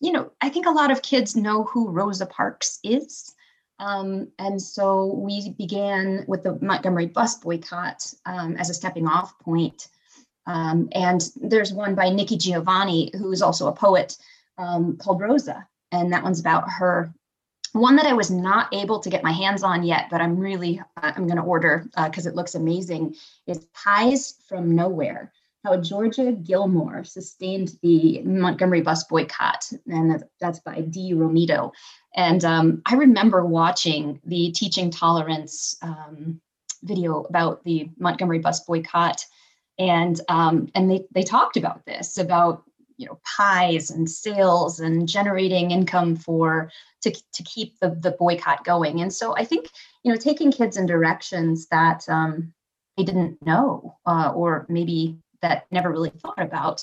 you 0.00 0.12
know, 0.12 0.30
I 0.40 0.48
think 0.48 0.66
a 0.66 0.70
lot 0.70 0.92
of 0.92 1.02
kids 1.02 1.34
know 1.34 1.64
who 1.64 1.90
Rosa 1.90 2.26
Parks 2.26 2.78
is. 2.84 3.34
Um, 3.80 4.28
and 4.38 4.62
so 4.62 5.14
we 5.14 5.50
began 5.58 6.24
with 6.28 6.44
the 6.44 6.60
Montgomery 6.62 7.06
bus 7.06 7.40
boycott 7.40 8.14
um, 8.24 8.56
as 8.56 8.70
a 8.70 8.74
stepping 8.74 9.08
off 9.08 9.36
point. 9.40 9.88
Um, 10.46 10.88
and 10.92 11.30
there's 11.36 11.72
one 11.72 11.94
by 11.94 12.10
Nikki 12.10 12.36
Giovanni, 12.36 13.10
who 13.16 13.32
is 13.32 13.42
also 13.42 13.68
a 13.68 13.72
poet, 13.72 14.16
um, 14.58 14.96
called 14.96 15.20
Rosa. 15.20 15.66
And 15.92 16.12
that 16.12 16.22
one's 16.22 16.40
about 16.40 16.68
her 16.68 17.12
one 17.72 17.96
that 17.96 18.06
I 18.06 18.12
was 18.12 18.30
not 18.30 18.72
able 18.74 19.00
to 19.00 19.10
get 19.10 19.22
my 19.22 19.32
hands 19.32 19.62
on 19.62 19.82
yet, 19.82 20.08
but 20.10 20.20
I'm 20.20 20.38
really 20.38 20.80
I'm 20.96 21.26
going 21.26 21.36
to 21.36 21.42
order 21.42 21.86
because 22.04 22.26
uh, 22.26 22.30
it 22.30 22.36
looks 22.36 22.54
amazing. 22.54 23.16
Is 23.46 23.66
Pies 23.74 24.34
from 24.46 24.74
Nowhere: 24.74 25.32
How 25.64 25.78
Georgia 25.78 26.32
Gilmore 26.32 27.04
Sustained 27.04 27.78
the 27.82 28.22
Montgomery 28.22 28.82
Bus 28.82 29.04
Boycott, 29.04 29.72
and 29.86 30.22
that's 30.40 30.60
by 30.60 30.82
Dee 30.82 31.14
Romito. 31.14 31.72
And 32.14 32.44
um, 32.44 32.82
I 32.84 32.94
remember 32.94 33.44
watching 33.44 34.20
the 34.24 34.52
Teaching 34.52 34.90
Tolerance 34.90 35.76
um, 35.80 36.40
video 36.82 37.22
about 37.22 37.64
the 37.64 37.90
Montgomery 37.98 38.40
Bus 38.40 38.60
Boycott, 38.60 39.24
and 39.78 40.20
um, 40.28 40.68
and 40.74 40.90
they 40.90 41.04
they 41.12 41.22
talked 41.22 41.56
about 41.56 41.84
this 41.86 42.18
about 42.18 42.62
you 42.96 43.06
know 43.06 43.18
pies 43.24 43.90
and 43.90 44.08
sales 44.08 44.80
and 44.80 45.08
generating 45.08 45.70
income 45.70 46.14
for 46.14 46.70
to, 47.02 47.10
to 47.10 47.42
keep 47.42 47.78
the, 47.80 47.90
the 48.00 48.12
boycott 48.12 48.64
going. 48.64 49.00
And 49.00 49.12
so 49.12 49.36
i 49.36 49.44
think 49.44 49.68
you 50.02 50.12
know 50.12 50.18
taking 50.18 50.52
kids 50.52 50.76
in 50.76 50.86
directions 50.86 51.66
that 51.68 52.08
um, 52.08 52.52
they 52.96 53.04
didn't 53.04 53.44
know 53.44 53.96
uh, 54.06 54.32
or 54.34 54.66
maybe 54.68 55.18
that 55.40 55.66
never 55.70 55.90
really 55.90 56.10
thought 56.10 56.40
about 56.40 56.82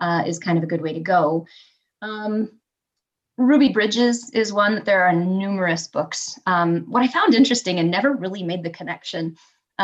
uh, 0.00 0.22
is 0.26 0.38
kind 0.38 0.56
of 0.56 0.64
a 0.64 0.68
good 0.68 0.80
way 0.80 0.94
to 0.94 1.00
go. 1.00 1.46
Um, 2.00 2.50
ruby 3.36 3.68
bridges 3.68 4.30
is 4.30 4.52
one. 4.52 4.76
That 4.76 4.84
there 4.84 5.02
are 5.02 5.12
numerous 5.12 5.88
books. 5.88 6.38
Um, 6.46 6.84
what 6.88 7.02
i 7.02 7.08
found 7.08 7.34
interesting 7.34 7.78
and 7.78 7.90
never 7.90 8.12
really 8.12 8.42
made 8.42 8.62
the 8.62 8.70
connection 8.70 9.36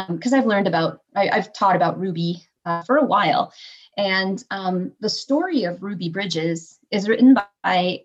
because 0.08 0.32
um, 0.32 0.38
i've 0.38 0.46
learned 0.46 0.66
about 0.66 1.00
I, 1.14 1.34
have 1.34 1.52
taught 1.52 1.76
about 1.76 1.98
ruby 1.98 2.46
uh, 2.64 2.82
for 2.82 2.96
a 2.96 3.04
while 3.04 3.52
and 3.96 4.42
um, 4.50 4.92
the 5.00 5.08
story 5.08 5.64
of 5.64 5.82
Ruby 5.82 6.08
Bridges 6.08 6.78
is 6.90 7.08
written 7.08 7.34
by 7.56 8.00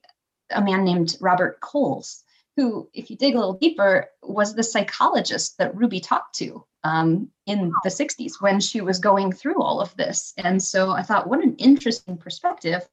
a 0.52 0.62
man 0.62 0.84
named 0.84 1.18
Robert 1.20 1.60
Coles, 1.62 2.24
who, 2.56 2.90
if 2.94 3.10
you 3.10 3.16
dig 3.16 3.36
a 3.36 3.40
little 3.40 3.54
deeper, 3.54 4.08
was 4.22 4.54
the 4.54 4.64
psychologist 4.64 5.58
that 5.58 5.76
Ruby 5.76 6.00
talked 6.00 6.36
to 6.36 6.64
um, 6.84 7.30
in 7.46 7.72
the 7.84 7.90
60s 7.90 8.42
when 8.42 8.60
she 8.60 8.82
was 8.82 9.00
going 9.00 9.32
through 9.32 9.62
all 9.62 9.82
of 9.82 9.96
this. 9.96 10.34
And 10.38 10.62
so 10.62 10.92
I 10.92 11.02
thought, 11.02 11.28
what 11.28 11.44
an 11.44 11.56
interesting 11.56 12.18
perspective. 12.18 12.88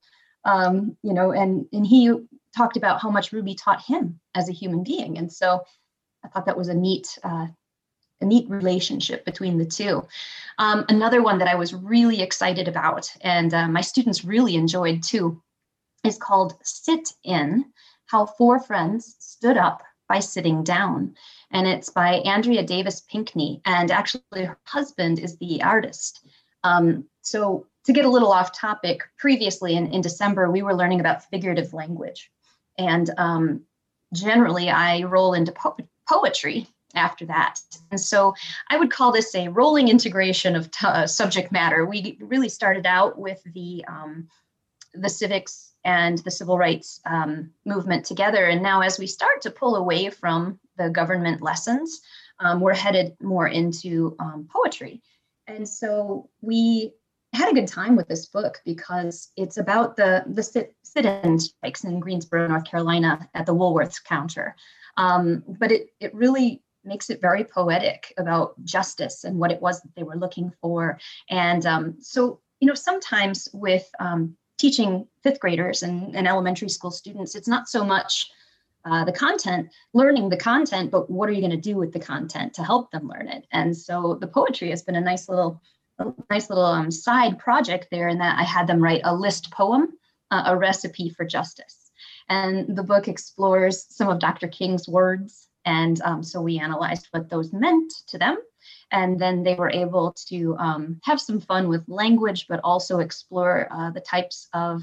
Um, 0.44 0.96
you 1.02 1.12
know, 1.12 1.32
and 1.32 1.66
and 1.72 1.84
he 1.84 2.12
talked 2.56 2.76
about 2.76 3.02
how 3.02 3.10
much 3.10 3.32
Ruby 3.32 3.56
taught 3.56 3.82
him 3.82 4.20
as 4.34 4.48
a 4.48 4.52
human 4.52 4.84
being. 4.84 5.18
And 5.18 5.30
so 5.30 5.64
I 6.24 6.28
thought 6.28 6.46
that 6.46 6.56
was 6.56 6.68
a 6.68 6.74
neat 6.74 7.18
uh, 7.24 7.48
a 8.20 8.24
neat 8.24 8.48
relationship 8.48 9.24
between 9.24 9.58
the 9.58 9.64
two. 9.64 10.06
Um, 10.58 10.84
another 10.88 11.22
one 11.22 11.38
that 11.38 11.48
I 11.48 11.54
was 11.54 11.74
really 11.74 12.22
excited 12.22 12.66
about 12.68 13.12
and 13.20 13.52
uh, 13.52 13.68
my 13.68 13.82
students 13.82 14.24
really 14.24 14.54
enjoyed 14.54 15.02
too 15.02 15.42
is 16.04 16.16
called 16.16 16.54
Sit 16.62 17.12
In 17.24 17.66
How 18.06 18.26
Four 18.26 18.60
Friends 18.60 19.16
Stood 19.18 19.56
Up 19.56 19.82
by 20.08 20.20
Sitting 20.20 20.62
Down. 20.62 21.14
And 21.50 21.66
it's 21.66 21.90
by 21.90 22.14
Andrea 22.20 22.62
Davis 22.62 23.00
Pinkney. 23.00 23.60
And 23.64 23.90
actually, 23.90 24.22
her 24.44 24.58
husband 24.64 25.18
is 25.18 25.36
the 25.38 25.62
artist. 25.62 26.26
Um, 26.64 27.04
so, 27.22 27.66
to 27.84 27.92
get 27.92 28.04
a 28.04 28.10
little 28.10 28.32
off 28.32 28.52
topic, 28.52 29.02
previously 29.16 29.76
in, 29.76 29.92
in 29.92 30.00
December, 30.00 30.50
we 30.50 30.62
were 30.62 30.74
learning 30.74 30.98
about 31.00 31.24
figurative 31.30 31.72
language. 31.72 32.30
And 32.78 33.10
um, 33.16 33.62
generally, 34.12 34.70
I 34.70 35.02
roll 35.04 35.34
into 35.34 35.52
po- 35.52 35.76
poetry 36.08 36.66
after 36.96 37.26
that. 37.26 37.60
And 37.90 38.00
so 38.00 38.34
I 38.68 38.76
would 38.76 38.90
call 38.90 39.12
this 39.12 39.34
a 39.34 39.48
rolling 39.48 39.88
integration 39.88 40.56
of 40.56 40.70
t- 40.70 40.86
uh, 40.86 41.06
subject 41.06 41.52
matter. 41.52 41.86
We 41.86 42.18
really 42.20 42.48
started 42.48 42.86
out 42.86 43.18
with 43.18 43.42
the 43.54 43.84
um, 43.86 44.28
the 44.94 45.08
civics 45.08 45.74
and 45.84 46.18
the 46.18 46.30
civil 46.30 46.58
rights 46.58 47.00
um, 47.04 47.50
movement 47.64 48.04
together, 48.04 48.46
and 48.46 48.62
now 48.62 48.80
as 48.80 48.98
we 48.98 49.06
start 49.06 49.42
to 49.42 49.50
pull 49.50 49.76
away 49.76 50.10
from 50.10 50.58
the 50.78 50.90
government 50.90 51.42
lessons, 51.42 52.00
um, 52.40 52.60
we're 52.60 52.74
headed 52.74 53.16
more 53.20 53.48
into 53.48 54.16
um, 54.18 54.48
poetry. 54.50 55.02
And 55.46 55.68
so 55.68 56.28
we 56.40 56.92
had 57.32 57.50
a 57.50 57.54
good 57.54 57.68
time 57.68 57.96
with 57.96 58.08
this 58.08 58.26
book 58.26 58.60
because 58.64 59.30
it's 59.36 59.58
about 59.58 59.96
the 59.96 60.24
the 60.26 60.42
sit, 60.42 60.74
sit-in 60.82 61.38
strikes 61.38 61.84
in 61.84 62.00
Greensboro, 62.00 62.48
North 62.48 62.64
Carolina, 62.64 63.28
at 63.34 63.46
the 63.46 63.54
Woolworths 63.54 64.02
counter. 64.02 64.56
Um, 64.96 65.44
but 65.46 65.70
it 65.70 65.88
it 66.00 66.14
really 66.14 66.62
makes 66.86 67.10
it 67.10 67.20
very 67.20 67.44
poetic 67.44 68.12
about 68.16 68.54
justice 68.64 69.24
and 69.24 69.38
what 69.38 69.50
it 69.50 69.60
was 69.60 69.80
that 69.82 69.94
they 69.94 70.02
were 70.02 70.16
looking 70.16 70.52
for. 70.60 70.98
And 71.28 71.66
um, 71.66 71.96
so, 72.00 72.40
you 72.60 72.68
know, 72.68 72.74
sometimes 72.74 73.48
with 73.52 73.88
um, 73.98 74.36
teaching 74.58 75.06
fifth 75.22 75.40
graders 75.40 75.82
and, 75.82 76.16
and, 76.16 76.26
elementary 76.26 76.68
school 76.68 76.90
students, 76.90 77.34
it's 77.34 77.48
not 77.48 77.68
so 77.68 77.84
much 77.84 78.30
uh, 78.84 79.04
the 79.04 79.12
content, 79.12 79.68
learning 79.92 80.28
the 80.28 80.36
content, 80.36 80.90
but 80.90 81.10
what 81.10 81.28
are 81.28 81.32
you 81.32 81.40
going 81.40 81.50
to 81.50 81.56
do 81.56 81.76
with 81.76 81.92
the 81.92 81.98
content 81.98 82.54
to 82.54 82.62
help 82.62 82.90
them 82.90 83.08
learn 83.08 83.28
it? 83.28 83.46
And 83.52 83.76
so 83.76 84.16
the 84.20 84.28
poetry 84.28 84.70
has 84.70 84.82
been 84.82 84.94
a 84.94 85.00
nice 85.00 85.28
little, 85.28 85.60
a 85.98 86.06
nice 86.30 86.48
little 86.48 86.64
um, 86.64 86.90
side 86.90 87.38
project 87.38 87.88
there 87.90 88.08
in 88.08 88.18
that 88.18 88.38
I 88.38 88.44
had 88.44 88.66
them 88.66 88.80
write 88.80 89.00
a 89.04 89.14
list 89.14 89.50
poem, 89.50 89.88
uh, 90.30 90.44
a 90.46 90.56
recipe 90.56 91.10
for 91.10 91.24
justice. 91.24 91.90
And 92.28 92.76
the 92.76 92.82
book 92.82 93.08
explores 93.08 93.86
some 93.88 94.08
of 94.08 94.18
Dr. 94.18 94.48
King's 94.48 94.88
words 94.88 95.45
and 95.66 96.00
um, 96.02 96.22
so 96.22 96.40
we 96.40 96.58
analyzed 96.58 97.08
what 97.10 97.28
those 97.28 97.52
meant 97.52 97.92
to 98.06 98.18
them. 98.18 98.38
And 98.92 99.18
then 99.18 99.42
they 99.42 99.54
were 99.54 99.70
able 99.70 100.12
to 100.28 100.56
um, 100.58 101.00
have 101.02 101.20
some 101.20 101.40
fun 101.40 101.68
with 101.68 101.88
language, 101.88 102.46
but 102.48 102.60
also 102.62 103.00
explore 103.00 103.68
uh, 103.70 103.90
the 103.90 104.00
types 104.00 104.48
of 104.54 104.82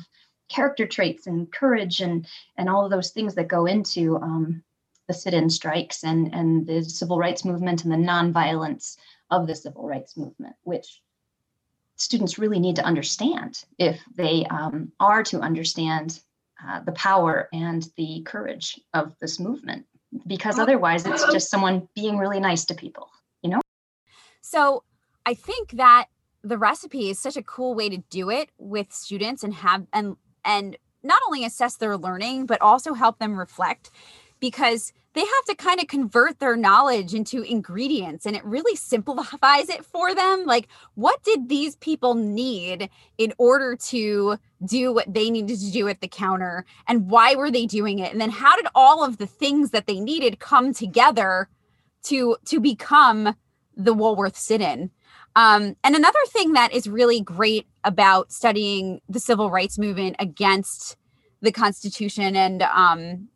character 0.49 0.85
traits 0.85 1.25
and 1.25 1.51
courage 1.51 2.01
and, 2.01 2.27
and 2.57 2.69
all 2.69 2.83
of 2.83 2.91
those 2.91 3.11
things 3.11 3.33
that 3.35 3.47
go 3.47 3.65
into 3.65 4.17
um, 4.17 4.61
the 5.07 5.13
sit-in 5.13 5.49
strikes 5.49 6.03
and, 6.03 6.33
and 6.33 6.67
the 6.67 6.83
civil 6.83 7.17
rights 7.17 7.45
movement 7.45 7.83
and 7.83 7.91
the 7.91 7.97
nonviolence 7.97 8.97
of 9.31 9.47
the 9.47 9.55
civil 9.55 9.87
rights 9.87 10.17
movement, 10.17 10.55
which 10.63 11.01
students 11.95 12.37
really 12.37 12.59
need 12.59 12.75
to 12.75 12.85
understand 12.85 13.63
if 13.77 14.01
they 14.15 14.45
um, 14.49 14.91
are 14.99 15.23
to 15.23 15.39
understand 15.39 16.19
uh, 16.65 16.81
the 16.81 16.91
power 16.91 17.47
and 17.53 17.89
the 17.95 18.21
courage 18.25 18.79
of 18.93 19.15
this 19.19 19.39
movement 19.39 19.85
because 20.27 20.59
otherwise 20.59 21.05
it's 21.05 21.23
just 21.31 21.49
someone 21.49 21.87
being 21.95 22.17
really 22.17 22.39
nice 22.39 22.65
to 22.65 22.73
people, 22.73 23.09
you 23.41 23.49
know? 23.49 23.61
So 24.41 24.83
I 25.25 25.33
think 25.33 25.71
that 25.71 26.05
the 26.43 26.57
recipe 26.57 27.09
is 27.09 27.19
such 27.19 27.37
a 27.37 27.43
cool 27.43 27.73
way 27.73 27.89
to 27.89 27.97
do 28.09 28.29
it 28.29 28.49
with 28.57 28.91
students 28.91 29.43
and 29.43 29.53
have 29.53 29.85
and 29.93 30.17
and 30.43 30.77
not 31.01 31.21
only 31.27 31.45
assess 31.45 31.77
their 31.77 31.97
learning 31.97 32.45
but 32.45 32.61
also 32.61 32.93
help 32.93 33.19
them 33.19 33.37
reflect 33.37 33.89
because 34.43 34.91
they 35.13 35.21
have 35.21 35.45
to 35.47 35.55
kind 35.55 35.79
of 35.79 35.87
convert 35.87 36.39
their 36.39 36.57
knowledge 36.57 37.13
into 37.13 37.43
ingredients 37.43 38.25
and 38.25 38.35
it 38.35 38.43
really 38.43 38.75
simplifies 38.75 39.69
it 39.69 39.85
for 39.85 40.13
them. 40.13 40.43
Like 40.45 40.67
what 40.95 41.23
did 41.23 41.47
these 41.47 41.77
people 41.77 42.13
need 42.13 42.89
in 43.17 43.33
order 43.37 43.77
to 43.77 44.37
do 44.65 44.91
what 44.91 45.13
they 45.13 45.29
needed 45.29 45.61
to 45.61 45.71
do 45.71 45.87
at 45.87 46.01
the 46.01 46.09
counter 46.09 46.65
and 46.89 47.09
why 47.09 47.35
were 47.35 47.51
they 47.51 47.65
doing 47.65 47.99
it? 47.99 48.11
And 48.11 48.19
then 48.19 48.31
how 48.31 48.57
did 48.57 48.67
all 48.75 49.01
of 49.01 49.17
the 49.17 49.27
things 49.27 49.71
that 49.71 49.87
they 49.87 50.01
needed 50.01 50.39
come 50.39 50.73
together 50.73 51.47
to 52.07 52.35
to 52.43 52.59
become 52.59 53.37
the 53.77 53.93
woolworth 53.93 54.35
sit-in? 54.35 54.91
Um, 55.37 55.77
and 55.85 55.95
another 55.95 56.19
thing 56.27 56.51
that 56.51 56.73
is 56.73 56.85
really 56.85 57.21
great 57.21 57.65
about 57.85 58.33
studying 58.33 58.99
the 59.07 59.21
civil 59.21 59.49
rights 59.49 59.79
movement 59.79 60.17
against 60.19 60.97
the 61.41 61.53
constitution 61.53 62.35
and 62.35 62.61
um, 62.63 63.29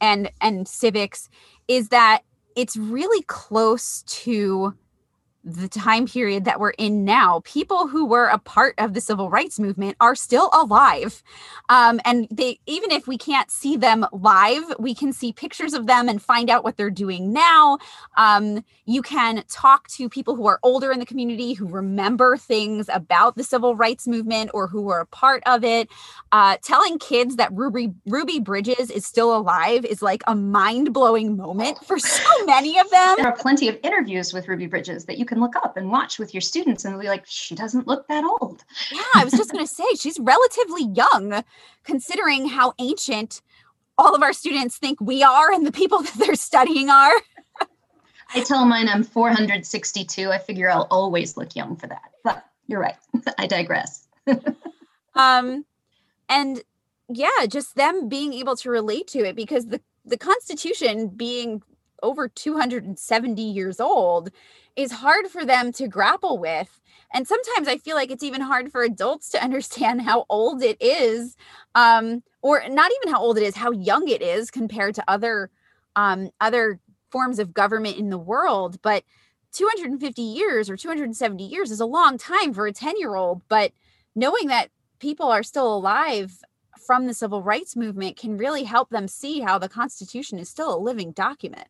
and 0.00 0.30
and 0.40 0.66
civics 0.66 1.28
is 1.68 1.88
that 1.88 2.22
it's 2.56 2.76
really 2.76 3.22
close 3.22 4.02
to 4.02 4.74
the 5.42 5.68
time 5.68 6.06
period 6.06 6.44
that 6.44 6.60
we're 6.60 6.70
in 6.70 7.04
now, 7.04 7.40
people 7.44 7.88
who 7.88 8.04
were 8.04 8.26
a 8.26 8.38
part 8.38 8.74
of 8.78 8.92
the 8.92 9.00
civil 9.00 9.30
rights 9.30 9.58
movement 9.58 9.96
are 10.00 10.14
still 10.14 10.50
alive. 10.52 11.22
Um, 11.68 12.00
and 12.04 12.28
they, 12.30 12.60
even 12.66 12.90
if 12.90 13.06
we 13.06 13.16
can't 13.16 13.50
see 13.50 13.76
them 13.76 14.06
live, 14.12 14.64
we 14.78 14.94
can 14.94 15.12
see 15.12 15.32
pictures 15.32 15.72
of 15.72 15.86
them 15.86 16.08
and 16.08 16.20
find 16.20 16.50
out 16.50 16.62
what 16.62 16.76
they're 16.76 16.90
doing 16.90 17.32
now. 17.32 17.78
Um, 18.16 18.64
you 18.84 19.00
can 19.00 19.42
talk 19.48 19.88
to 19.88 20.08
people 20.08 20.36
who 20.36 20.46
are 20.46 20.58
older 20.62 20.92
in 20.92 20.98
the 20.98 21.06
community 21.06 21.54
who 21.54 21.66
remember 21.66 22.36
things 22.36 22.90
about 22.92 23.36
the 23.36 23.44
civil 23.44 23.74
rights 23.74 24.06
movement 24.06 24.50
or 24.52 24.66
who 24.66 24.82
were 24.82 25.00
a 25.00 25.06
part 25.06 25.42
of 25.46 25.64
it. 25.64 25.88
Uh, 26.32 26.56
telling 26.62 26.98
kids 26.98 27.36
that 27.36 27.50
Ruby, 27.52 27.92
Ruby 28.06 28.40
Bridges 28.40 28.90
is 28.90 29.06
still 29.06 29.34
alive 29.34 29.84
is 29.84 30.02
like 30.02 30.22
a 30.26 30.34
mind 30.34 30.92
blowing 30.92 31.36
moment 31.36 31.78
for 31.86 31.98
so 31.98 32.44
many 32.44 32.78
of 32.78 32.90
them. 32.90 33.14
There 33.16 33.26
are 33.26 33.36
plenty 33.36 33.68
of 33.68 33.78
interviews 33.82 34.34
with 34.34 34.46
Ruby 34.46 34.66
Bridges 34.66 35.06
that 35.06 35.16
you 35.16 35.24
can 35.30 35.40
look 35.40 35.56
up 35.56 35.76
and 35.76 35.90
watch 35.90 36.18
with 36.18 36.34
your 36.34 36.40
students 36.40 36.84
and 36.84 37.00
be 37.00 37.06
like, 37.06 37.24
she 37.24 37.54
doesn't 37.54 37.86
look 37.86 38.06
that 38.08 38.24
old. 38.24 38.64
Yeah, 38.92 39.00
I 39.14 39.24
was 39.24 39.32
just 39.32 39.50
going 39.50 39.64
to 39.64 39.72
say, 39.72 39.84
she's 39.98 40.18
relatively 40.18 40.84
young 40.84 41.42
considering 41.84 42.48
how 42.48 42.74
ancient 42.78 43.40
all 43.96 44.14
of 44.14 44.22
our 44.22 44.32
students 44.32 44.76
think 44.76 45.00
we 45.00 45.22
are 45.22 45.52
and 45.52 45.66
the 45.66 45.72
people 45.72 46.02
that 46.02 46.14
they're 46.14 46.34
studying 46.34 46.90
are. 46.90 47.14
I 48.34 48.42
tell 48.42 48.64
mine 48.66 48.88
I'm 48.88 49.02
462. 49.02 50.30
I 50.30 50.38
figure 50.38 50.68
I'll 50.70 50.88
always 50.90 51.36
look 51.36 51.56
young 51.56 51.76
for 51.76 51.86
that. 51.86 52.10
But 52.22 52.44
you're 52.66 52.80
right. 52.80 52.96
I 53.38 53.46
digress. 53.46 54.06
um 55.14 55.64
and 56.28 56.62
yeah, 57.08 57.46
just 57.48 57.74
them 57.74 58.08
being 58.08 58.32
able 58.34 58.54
to 58.56 58.70
relate 58.70 59.08
to 59.08 59.20
it 59.20 59.34
because 59.34 59.66
the 59.66 59.80
the 60.04 60.16
constitution 60.16 61.08
being 61.08 61.62
over 62.02 62.28
270 62.28 63.42
years 63.42 63.80
old 63.80 64.30
is 64.76 64.92
hard 64.92 65.28
for 65.28 65.44
them 65.44 65.72
to 65.72 65.88
grapple 65.88 66.38
with. 66.38 66.80
And 67.12 67.26
sometimes 67.26 67.66
I 67.66 67.76
feel 67.78 67.96
like 67.96 68.10
it's 68.10 68.22
even 68.22 68.40
hard 68.40 68.70
for 68.70 68.82
adults 68.82 69.30
to 69.30 69.42
understand 69.44 70.02
how 70.02 70.26
old 70.28 70.62
it 70.62 70.80
is, 70.80 71.36
um, 71.74 72.22
or 72.42 72.62
not 72.68 72.90
even 73.00 73.12
how 73.12 73.20
old 73.20 73.38
it 73.38 73.42
is, 73.42 73.56
how 73.56 73.70
young 73.72 74.08
it 74.08 74.22
is 74.22 74.50
compared 74.50 74.94
to 74.96 75.04
other 75.08 75.50
um, 75.96 76.30
other 76.40 76.78
forms 77.10 77.38
of 77.38 77.52
government 77.52 77.96
in 77.96 78.10
the 78.10 78.18
world. 78.18 78.80
But 78.82 79.04
250 79.52 80.22
years 80.22 80.70
or 80.70 80.76
270 80.76 81.44
years 81.44 81.72
is 81.72 81.80
a 81.80 81.86
long 81.86 82.16
time 82.16 82.54
for 82.54 82.66
a 82.66 82.72
10 82.72 82.98
year 82.98 83.16
old. 83.16 83.42
But 83.48 83.72
knowing 84.14 84.46
that 84.46 84.70
people 85.00 85.26
are 85.26 85.42
still 85.42 85.74
alive 85.74 86.38
from 86.78 87.06
the 87.06 87.14
civil 87.14 87.42
rights 87.42 87.76
movement 87.76 88.16
can 88.16 88.36
really 88.36 88.64
help 88.64 88.90
them 88.90 89.08
see 89.08 89.40
how 89.40 89.58
the 89.58 89.68
Constitution 89.68 90.38
is 90.38 90.48
still 90.48 90.74
a 90.74 90.78
living 90.78 91.12
document 91.12 91.68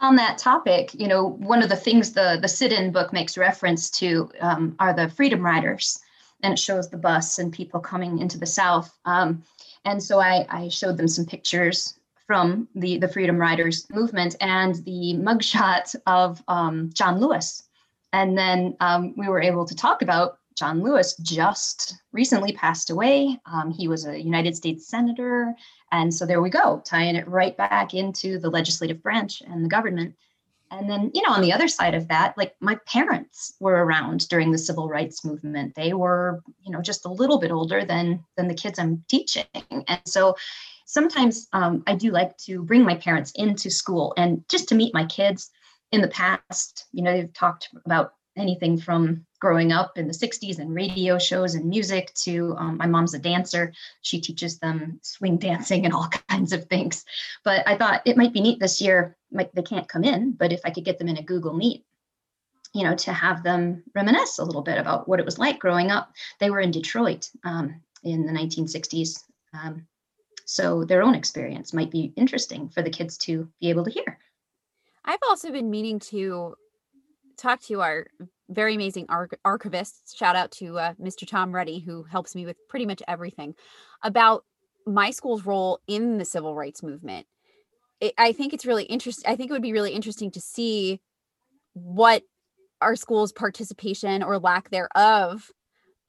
on 0.00 0.16
that 0.16 0.38
topic, 0.38 0.90
you 0.94 1.08
know, 1.08 1.26
one 1.26 1.62
of 1.62 1.68
the 1.68 1.76
things 1.76 2.12
the 2.12 2.38
the 2.40 2.48
sit-in 2.48 2.92
book 2.92 3.12
makes 3.12 3.38
reference 3.38 3.90
to 3.90 4.30
um, 4.40 4.76
are 4.78 4.92
the 4.92 5.08
Freedom 5.08 5.44
Riders, 5.44 5.98
and 6.42 6.52
it 6.52 6.58
shows 6.58 6.90
the 6.90 6.98
bus 6.98 7.38
and 7.38 7.52
people 7.52 7.80
coming 7.80 8.18
into 8.18 8.38
the 8.38 8.46
South. 8.46 8.96
Um, 9.04 9.42
and 9.84 10.02
so 10.02 10.20
I, 10.20 10.46
I 10.50 10.68
showed 10.68 10.96
them 10.96 11.08
some 11.08 11.24
pictures 11.24 11.98
from 12.26 12.68
the 12.74 12.98
the 12.98 13.08
Freedom 13.08 13.38
Riders 13.38 13.86
movement 13.90 14.36
and 14.40 14.74
the 14.84 15.14
mugshot 15.16 15.94
of 16.06 16.42
um, 16.48 16.90
John 16.92 17.18
Lewis, 17.18 17.62
and 18.12 18.36
then 18.36 18.76
um, 18.80 19.14
we 19.16 19.28
were 19.28 19.40
able 19.40 19.64
to 19.64 19.74
talk 19.74 20.02
about 20.02 20.38
John 20.56 20.82
Lewis 20.82 21.16
just 21.18 21.94
recently 22.12 22.52
passed 22.52 22.90
away. 22.90 23.38
Um, 23.46 23.70
he 23.70 23.88
was 23.88 24.06
a 24.06 24.20
United 24.20 24.56
States 24.56 24.88
Senator. 24.88 25.54
And 25.92 26.12
so 26.12 26.26
there 26.26 26.40
we 26.40 26.50
go, 26.50 26.82
tying 26.84 27.14
it 27.14 27.28
right 27.28 27.56
back 27.56 27.94
into 27.94 28.38
the 28.38 28.50
legislative 28.50 29.02
branch 29.02 29.42
and 29.46 29.64
the 29.64 29.68
government. 29.68 30.14
And 30.70 30.90
then, 30.90 31.12
you 31.14 31.22
know, 31.22 31.32
on 31.32 31.42
the 31.42 31.52
other 31.52 31.68
side 31.68 31.94
of 31.94 32.08
that, 32.08 32.36
like 32.36 32.56
my 32.60 32.76
parents 32.86 33.54
were 33.60 33.84
around 33.84 34.28
during 34.28 34.50
the 34.50 34.58
civil 34.58 34.88
rights 34.88 35.24
movement. 35.24 35.74
They 35.76 35.92
were, 35.92 36.42
you 36.64 36.72
know, 36.72 36.80
just 36.80 37.06
a 37.06 37.12
little 37.12 37.38
bit 37.38 37.52
older 37.52 37.84
than 37.84 38.24
than 38.36 38.48
the 38.48 38.54
kids 38.54 38.78
I'm 38.78 39.04
teaching. 39.08 39.44
And 39.70 40.00
so 40.06 40.34
sometimes 40.86 41.46
um, 41.52 41.84
I 41.86 41.94
do 41.94 42.10
like 42.10 42.36
to 42.38 42.62
bring 42.62 42.82
my 42.82 42.96
parents 42.96 43.30
into 43.36 43.70
school 43.70 44.12
and 44.16 44.42
just 44.48 44.68
to 44.70 44.74
meet 44.74 44.94
my 44.94 45.04
kids. 45.04 45.50
In 45.92 46.00
the 46.00 46.08
past, 46.08 46.86
you 46.92 47.00
know, 47.00 47.12
they've 47.12 47.32
talked 47.32 47.68
about 47.86 48.14
anything 48.36 48.78
from 48.78 49.24
growing 49.40 49.72
up 49.72 49.98
in 49.98 50.06
the 50.06 50.14
60s 50.14 50.58
and 50.58 50.74
radio 50.74 51.18
shows 51.18 51.54
and 51.54 51.66
music 51.68 52.12
to 52.14 52.54
um, 52.58 52.76
my 52.76 52.86
mom's 52.86 53.14
a 53.14 53.18
dancer. 53.18 53.72
She 54.02 54.20
teaches 54.20 54.58
them 54.58 54.98
swing 55.02 55.36
dancing 55.38 55.84
and 55.84 55.94
all 55.94 56.08
kinds 56.28 56.52
of 56.52 56.64
things. 56.66 57.04
But 57.44 57.66
i 57.66 57.76
thought 57.76 58.02
it 58.04 58.16
might 58.16 58.32
be 58.32 58.40
neat 58.40 58.60
this 58.60 58.80
year 58.80 59.16
they 59.30 59.62
can't 59.62 59.88
come 59.88 60.04
in 60.04 60.32
but 60.32 60.52
if 60.52 60.60
i 60.64 60.70
could 60.70 60.84
get 60.84 60.98
them 60.98 61.08
in 61.08 61.18
a 61.18 61.22
google 61.22 61.52
meet 61.52 61.84
you 62.72 62.84
know 62.84 62.94
to 62.94 63.12
have 63.12 63.42
them 63.42 63.82
reminisce 63.94 64.38
a 64.38 64.44
little 64.44 64.62
bit 64.62 64.78
about 64.78 65.08
what 65.08 65.18
it 65.18 65.24
was 65.24 65.38
like 65.38 65.58
growing 65.58 65.90
up. 65.90 66.12
They 66.40 66.50
were 66.50 66.60
in 66.60 66.70
detroit 66.70 67.30
um, 67.44 67.80
in 68.04 68.26
the 68.26 68.32
1960s 68.32 69.24
um, 69.54 69.86
so 70.44 70.84
their 70.84 71.02
own 71.02 71.14
experience 71.14 71.72
might 71.72 71.90
be 71.90 72.12
interesting 72.16 72.68
for 72.68 72.82
the 72.82 72.90
kids 72.90 73.18
to 73.18 73.48
be 73.60 73.68
able 73.68 73.84
to 73.84 73.90
hear. 73.90 74.18
I've 75.04 75.18
also 75.28 75.50
been 75.50 75.70
meaning 75.70 75.98
to 76.10 76.54
talk 77.36 77.60
to 77.62 77.80
our 77.80 78.06
very 78.56 78.74
amazing 78.74 79.06
arch- 79.08 79.38
archivists. 79.46 80.16
Shout 80.16 80.34
out 80.34 80.50
to 80.52 80.78
uh, 80.78 80.94
Mr. 80.94 81.28
Tom 81.28 81.54
Reddy, 81.54 81.78
who 81.78 82.02
helps 82.02 82.34
me 82.34 82.44
with 82.44 82.56
pretty 82.68 82.86
much 82.86 83.02
everything 83.06 83.54
about 84.02 84.44
my 84.86 85.10
school's 85.10 85.46
role 85.46 85.80
in 85.86 86.18
the 86.18 86.24
civil 86.24 86.54
rights 86.54 86.82
movement. 86.82 87.26
It, 88.00 88.14
I 88.18 88.32
think 88.32 88.52
it's 88.52 88.66
really 88.66 88.84
interesting. 88.84 89.30
I 89.30 89.36
think 89.36 89.50
it 89.50 89.52
would 89.52 89.62
be 89.62 89.72
really 89.72 89.92
interesting 89.92 90.30
to 90.32 90.40
see 90.40 91.00
what 91.74 92.22
our 92.80 92.96
school's 92.96 93.32
participation 93.32 94.22
or 94.22 94.38
lack 94.38 94.70
thereof 94.70 95.50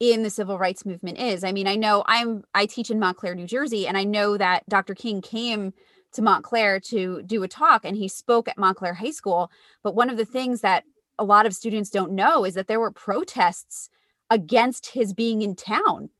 in 0.00 0.22
the 0.22 0.30
civil 0.30 0.58
rights 0.58 0.86
movement 0.86 1.18
is. 1.18 1.44
I 1.44 1.52
mean, 1.52 1.66
I 1.66 1.76
know 1.76 2.02
I'm 2.06 2.44
I 2.54 2.66
teach 2.66 2.90
in 2.90 2.98
Montclair, 2.98 3.34
New 3.34 3.46
Jersey, 3.46 3.86
and 3.86 3.96
I 3.96 4.04
know 4.04 4.36
that 4.36 4.68
Dr. 4.68 4.94
King 4.94 5.20
came 5.20 5.72
to 6.12 6.22
Montclair 6.22 6.80
to 6.80 7.22
do 7.22 7.42
a 7.42 7.48
talk 7.48 7.84
and 7.84 7.96
he 7.96 8.08
spoke 8.08 8.48
at 8.48 8.58
Montclair 8.58 8.94
High 8.94 9.10
School. 9.10 9.50
But 9.82 9.94
one 9.94 10.08
of 10.08 10.16
the 10.16 10.24
things 10.24 10.62
that 10.62 10.84
a 11.18 11.24
lot 11.24 11.46
of 11.46 11.54
students 11.54 11.90
don't 11.90 12.12
know 12.12 12.44
is 12.44 12.54
that 12.54 12.68
there 12.68 12.80
were 12.80 12.90
protests 12.90 13.90
against 14.30 14.86
his 14.86 15.12
being 15.12 15.42
in 15.42 15.54
town. 15.56 16.10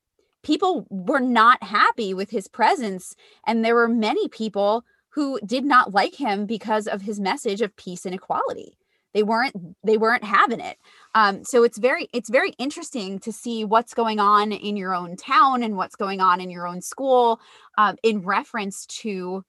People 0.43 0.87
were 0.91 1.21
not 1.21 1.63
happy 1.63 2.15
with 2.15 2.31
his 2.31 2.49
presence, 2.49 3.15
and 3.47 3.65
there 3.65 3.75
were 3.75 3.89
many 3.89 4.29
people 4.29 4.85
who 5.11 5.39
did 5.45 5.65
not 5.65 5.93
like 5.93 6.15
him 6.15 6.47
because 6.47 6.87
of 6.87 7.03
his 7.03 7.19
message 7.19 7.61
of 7.61 7.75
peace 7.77 8.07
and 8.07 8.15
equality. 8.15 8.79
They 9.15 9.23
weren't 9.23 9.55
they 9.83 9.97
weren't 9.97 10.25
having 10.25 10.61
it. 10.61 10.77
Um, 11.15 11.43
so 11.43 11.65
it's 11.65 11.79
very 11.79 12.09
it's 12.13 12.29
very 12.29 12.51
interesting 12.59 13.19
to 13.21 13.33
see 13.33 13.65
what's 13.65 13.95
going 13.95 14.21
on 14.21 14.53
in 14.53 14.77
your 14.77 14.95
own 14.95 15.17
town 15.17 15.63
and 15.63 15.77
what's 15.77 15.97
going 15.97 16.21
on 16.21 16.41
in 16.41 16.51
your 16.51 16.67
own 16.67 16.83
school 16.83 17.41
um, 17.79 17.97
in 18.03 18.21
reference 18.21 18.87
to 18.87 19.45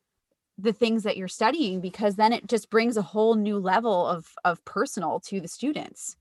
the 0.61 0.73
things 0.73 1.03
that 1.03 1.17
you're 1.17 1.27
studying 1.27 1.79
because 1.81 2.15
then 2.15 2.33
it 2.33 2.47
just 2.47 2.69
brings 2.69 2.97
a 2.97 3.01
whole 3.01 3.35
new 3.35 3.57
level 3.57 4.07
of 4.07 4.33
of 4.43 4.63
personal 4.65 5.19
to 5.21 5.39
the 5.39 5.47
students. 5.47 6.15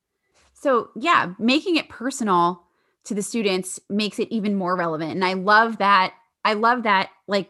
So 0.55 0.91
yeah 0.97 1.33
making 1.39 1.77
it 1.77 1.89
personal 1.89 2.65
to 3.09 3.15
the 3.15 3.23
students 3.23 3.81
makes 3.89 4.19
it 4.19 4.29
even 4.31 4.55
more 4.55 4.77
relevant 4.77 5.13
and 5.13 5.25
i 5.25 5.33
love 5.33 5.79
that 5.79 6.13
i 6.45 6.53
love 6.53 6.83
that 6.83 7.09
like 7.27 7.49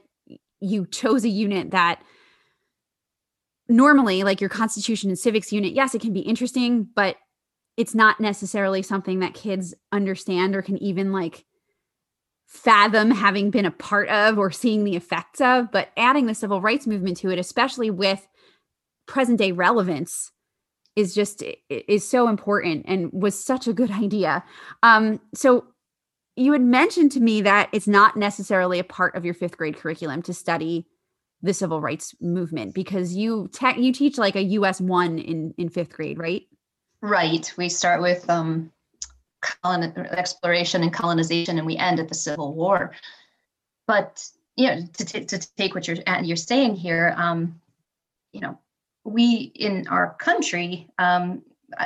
you 0.60 0.86
chose 0.86 1.24
a 1.24 1.28
unit 1.28 1.72
that 1.72 2.00
normally 3.68 4.22
like 4.22 4.40
your 4.40 4.50
constitution 4.50 5.10
and 5.10 5.18
civics 5.18 5.52
unit 5.52 5.72
yes 5.72 5.96
it 5.96 6.00
can 6.00 6.12
be 6.12 6.20
interesting 6.20 6.88
but 6.94 7.16
it's 7.76 7.94
not 7.94 8.20
necessarily 8.20 8.82
something 8.82 9.18
that 9.18 9.34
kids 9.34 9.74
understand 9.90 10.54
or 10.54 10.62
can 10.62 10.78
even 10.78 11.12
like 11.12 11.44
fathom 12.48 13.10
having 13.10 13.50
been 13.50 13.66
a 13.66 13.70
part 13.70 14.08
of 14.08 14.38
or 14.38 14.50
seeing 14.50 14.82
the 14.82 14.96
effects 14.96 15.40
of, 15.40 15.70
but 15.70 15.90
adding 15.96 16.26
the 16.26 16.34
civil 16.34 16.62
rights 16.62 16.86
movement 16.86 17.18
to 17.18 17.30
it, 17.30 17.38
especially 17.38 17.90
with 17.90 18.26
present 19.06 19.38
day 19.38 19.52
relevance, 19.52 20.32
is 20.96 21.14
just 21.14 21.44
is 21.68 22.08
so 22.08 22.26
important 22.26 22.84
and 22.88 23.10
was 23.12 23.38
such 23.38 23.68
a 23.68 23.72
good 23.72 23.90
idea. 24.02 24.42
Um, 24.82 25.20
so 25.34 25.66
you 26.36 26.52
had 26.52 26.62
mentioned 26.62 27.12
to 27.12 27.20
me 27.20 27.42
that 27.42 27.68
it's 27.72 27.86
not 27.86 28.16
necessarily 28.16 28.78
a 28.78 28.84
part 28.84 29.14
of 29.14 29.24
your 29.24 29.34
fifth 29.34 29.56
grade 29.56 29.76
curriculum 29.76 30.22
to 30.22 30.32
study 30.32 30.86
the 31.42 31.52
civil 31.52 31.80
rights 31.80 32.14
movement 32.20 32.74
because 32.74 33.14
you 33.14 33.48
te- 33.52 33.80
you 33.80 33.92
teach 33.92 34.18
like 34.18 34.36
a 34.36 34.42
US 34.42 34.80
one 34.80 35.18
in 35.18 35.52
in 35.58 35.68
fifth 35.68 35.92
grade, 35.92 36.18
right? 36.18 36.42
Right. 37.02 37.52
We 37.56 37.68
start 37.68 38.00
with 38.00 38.28
um, 38.30 38.72
colon, 39.40 39.96
exploration 40.10 40.82
and 40.82 40.92
colonization, 40.92 41.58
and 41.58 41.66
we 41.66 41.76
end 41.76 42.00
at 42.00 42.08
the 42.08 42.14
Civil 42.14 42.54
War. 42.54 42.92
But 43.86 44.24
you 44.56 44.66
know, 44.66 44.80
to, 44.94 45.04
t- 45.04 45.24
to 45.24 45.38
take 45.56 45.74
what 45.74 45.86
you're 45.86 45.98
you're 46.22 46.36
saying 46.36 46.76
here, 46.76 47.14
um, 47.16 47.60
you 48.32 48.40
know, 48.40 48.58
we 49.04 49.52
in 49.54 49.86
our 49.88 50.14
country, 50.14 50.88
um, 50.98 51.42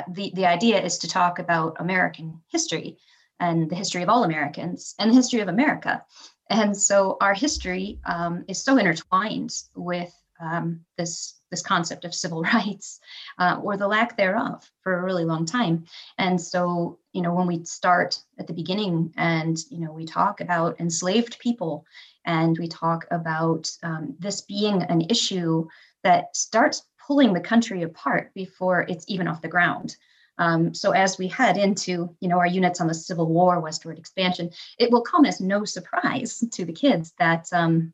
the 0.07 0.31
the 0.33 0.45
idea 0.45 0.81
is 0.81 0.97
to 0.99 1.07
talk 1.07 1.39
about 1.39 1.77
American 1.79 2.41
history 2.47 2.97
and 3.39 3.69
the 3.69 3.75
history 3.75 4.03
of 4.03 4.09
all 4.09 4.23
Americans 4.23 4.95
and 4.99 5.11
the 5.11 5.15
history 5.15 5.41
of 5.41 5.47
America. 5.47 6.03
And 6.49 6.75
so 6.75 7.17
our 7.21 7.33
history 7.33 7.99
um, 8.05 8.45
is 8.47 8.63
so 8.63 8.77
intertwined 8.77 9.53
with 9.75 10.13
um, 10.43 10.81
this 10.97 11.39
this 11.49 11.61
concept 11.61 12.03
of 12.03 12.15
civil 12.15 12.41
rights 12.53 12.99
uh, 13.37 13.59
or 13.61 13.77
the 13.77 13.87
lack 13.87 14.17
thereof 14.17 14.69
for 14.81 14.93
a 14.95 15.03
really 15.03 15.23
long 15.23 15.45
time. 15.45 15.85
And 16.17 16.41
so, 16.41 16.99
you 17.13 17.21
know, 17.21 17.33
when 17.33 17.47
we 17.47 17.63
start 17.63 18.19
at 18.39 18.47
the 18.47 18.53
beginning 18.53 19.13
and 19.17 19.57
you 19.69 19.79
know 19.79 19.93
we 19.93 20.05
talk 20.05 20.41
about 20.41 20.79
enslaved 20.79 21.39
people 21.39 21.85
and 22.25 22.57
we 22.57 22.67
talk 22.67 23.05
about 23.11 23.71
um, 23.83 24.15
this 24.19 24.41
being 24.41 24.81
an 24.83 25.01
issue 25.09 25.67
that 26.03 26.35
starts 26.35 26.83
pulling 27.07 27.33
the 27.33 27.39
country 27.39 27.83
apart 27.83 28.33
before 28.33 28.85
it's 28.87 29.05
even 29.07 29.27
off 29.27 29.41
the 29.41 29.47
ground. 29.47 29.95
Um, 30.37 30.73
so 30.73 30.91
as 30.91 31.17
we 31.17 31.27
head 31.27 31.57
into, 31.57 32.15
you 32.19 32.27
know, 32.27 32.39
our 32.39 32.47
units 32.47 32.81
on 32.81 32.87
the 32.87 32.93
Civil 32.93 33.27
War, 33.27 33.59
westward 33.59 33.99
expansion, 33.99 34.49
it 34.79 34.91
will 34.91 35.01
come 35.01 35.25
as 35.25 35.39
no 35.39 35.63
surprise 35.63 36.43
to 36.51 36.65
the 36.65 36.73
kids 36.73 37.13
that 37.19 37.47
um, 37.51 37.93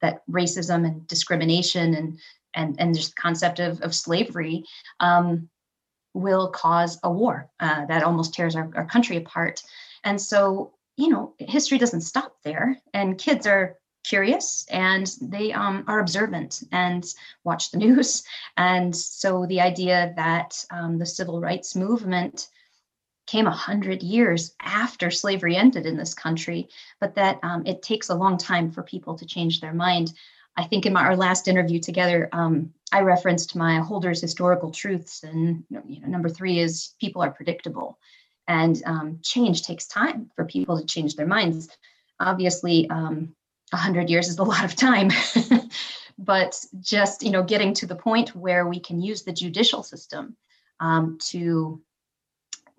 that 0.00 0.22
racism 0.30 0.86
and 0.86 1.06
discrimination 1.06 1.94
and 1.94 2.18
and 2.54 2.80
and 2.80 2.94
just 2.94 3.14
the 3.14 3.20
concept 3.20 3.60
of, 3.60 3.80
of 3.82 3.94
slavery 3.94 4.64
um, 5.00 5.48
will 6.14 6.48
cause 6.48 6.98
a 7.02 7.10
war 7.10 7.48
uh, 7.60 7.86
that 7.86 8.02
almost 8.02 8.34
tears 8.34 8.56
our, 8.56 8.70
our 8.74 8.86
country 8.86 9.16
apart. 9.16 9.62
And 10.02 10.20
so, 10.20 10.72
you 10.96 11.08
know, 11.08 11.34
history 11.38 11.78
doesn't 11.78 12.00
stop 12.00 12.36
there, 12.42 12.76
and 12.92 13.18
kids 13.18 13.46
are 13.46 13.76
curious 14.02 14.66
and 14.70 15.14
they 15.20 15.52
um, 15.52 15.84
are 15.86 16.00
observant 16.00 16.62
and 16.72 17.04
watch 17.44 17.70
the 17.70 17.78
news. 17.86 18.22
And 18.56 18.96
so 18.96 19.46
the 19.46 19.60
idea 19.60 20.12
that 20.16 20.64
um, 20.70 20.98
the 20.98 21.06
civil 21.06 21.40
rights 21.40 21.76
movement 21.76 22.48
came 23.30 23.46
a 23.46 23.52
hundred 23.52 24.02
years 24.02 24.54
after 24.60 25.08
slavery 25.08 25.54
ended 25.54 25.86
in 25.86 25.96
this 25.96 26.14
country, 26.14 26.68
but 27.00 27.14
that 27.14 27.38
um, 27.44 27.62
it 27.64 27.80
takes 27.80 28.08
a 28.08 28.14
long 28.14 28.36
time 28.36 28.72
for 28.72 28.82
people 28.82 29.16
to 29.16 29.24
change 29.24 29.60
their 29.60 29.72
mind. 29.72 30.12
I 30.56 30.64
think 30.64 30.84
in 30.84 30.92
my, 30.92 31.02
our 31.02 31.16
last 31.16 31.46
interview 31.46 31.78
together, 31.78 32.28
um, 32.32 32.74
I 32.90 33.02
referenced 33.02 33.54
my 33.54 33.78
Holder's 33.78 34.20
historical 34.20 34.72
truths, 34.72 35.22
and 35.22 35.62
you 35.70 36.00
know, 36.00 36.08
number 36.08 36.28
three 36.28 36.58
is 36.58 36.94
people 37.00 37.22
are 37.22 37.30
predictable, 37.30 38.00
and 38.48 38.82
um, 38.84 39.20
change 39.22 39.62
takes 39.62 39.86
time 39.86 40.28
for 40.34 40.44
people 40.44 40.76
to 40.76 40.84
change 40.84 41.14
their 41.14 41.28
minds. 41.28 41.68
Obviously, 42.18 42.90
um, 42.90 43.36
100 43.70 44.10
years 44.10 44.28
is 44.28 44.38
a 44.38 44.42
lot 44.42 44.64
of 44.64 44.74
time 44.74 45.10
but 46.18 46.58
just 46.80 47.22
you 47.22 47.30
know 47.30 47.44
getting 47.44 47.72
to 47.72 47.86
the 47.86 47.94
point 47.94 48.34
where 48.34 48.66
we 48.66 48.80
can 48.80 49.00
use 49.00 49.22
the 49.22 49.32
judicial 49.32 49.84
system 49.84 50.36
um, 50.80 51.18
to 51.20 51.80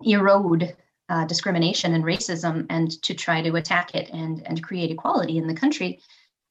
erode 0.04 0.76
uh, 1.08 1.24
discrimination 1.26 1.94
and 1.94 2.04
racism 2.04 2.66
and 2.70 2.90
to 3.02 3.14
try 3.14 3.42
to 3.42 3.56
attack 3.56 3.94
it 3.94 4.10
and 4.10 4.46
and 4.46 4.62
create 4.62 4.90
equality 4.90 5.36
in 5.38 5.46
the 5.46 5.54
country 5.54 6.00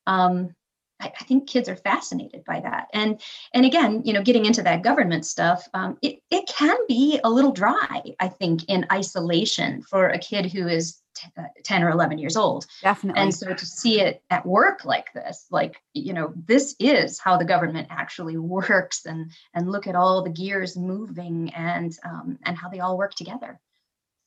um, 0.08 0.54
I, 1.00 1.12
I, 1.20 1.24
think 1.24 1.48
kids 1.48 1.68
are 1.68 1.76
fascinated 1.76 2.44
by 2.46 2.60
that. 2.60 2.88
And 2.94 3.20
and 3.54 3.66
again 3.66 4.02
you 4.06 4.14
know 4.14 4.22
getting 4.22 4.46
into 4.46 4.62
that 4.64 4.84
government 4.84 5.26
stuff 5.26 5.68
um, 5.74 5.98
it, 6.02 6.20
it 6.30 6.48
can 6.48 6.78
be 6.88 7.20
a 7.24 7.30
little 7.30 7.52
dry 7.52 8.02
i 8.20 8.28
think 8.28 8.64
in 8.68 8.86
isolation 8.92 9.82
for 9.82 10.10
a 10.10 10.20
kid 10.20 10.52
who 10.52 10.68
is 10.68 11.01
uh, 11.38 11.44
10 11.64 11.84
or 11.84 11.90
11 11.90 12.18
years 12.18 12.38
old. 12.38 12.66
Definitely. 12.82 13.22
And 13.22 13.34
so 13.34 13.54
to 13.54 13.66
see 13.66 14.02
it 14.02 14.24
at 14.30 14.46
work 14.46 14.86
like 14.86 15.14
this, 15.14 15.48
like, 15.52 15.82
you 15.94 16.14
know, 16.14 16.34
this 16.36 16.76
is 16.80 17.20
how 17.20 17.38
the 17.38 17.46
government 17.46 17.88
actually 17.90 18.38
works 18.38 19.06
and, 19.06 19.32
and 19.54 19.72
look 19.72 19.88
at 19.88 19.96
all 19.96 20.24
the 20.24 20.30
gears 20.30 20.78
moving 20.78 21.52
and, 21.54 21.98
um, 22.04 22.38
and 22.44 22.58
how 22.58 22.70
they 22.70 22.80
all 22.80 22.98
work 22.98 23.14
together. 23.14 23.60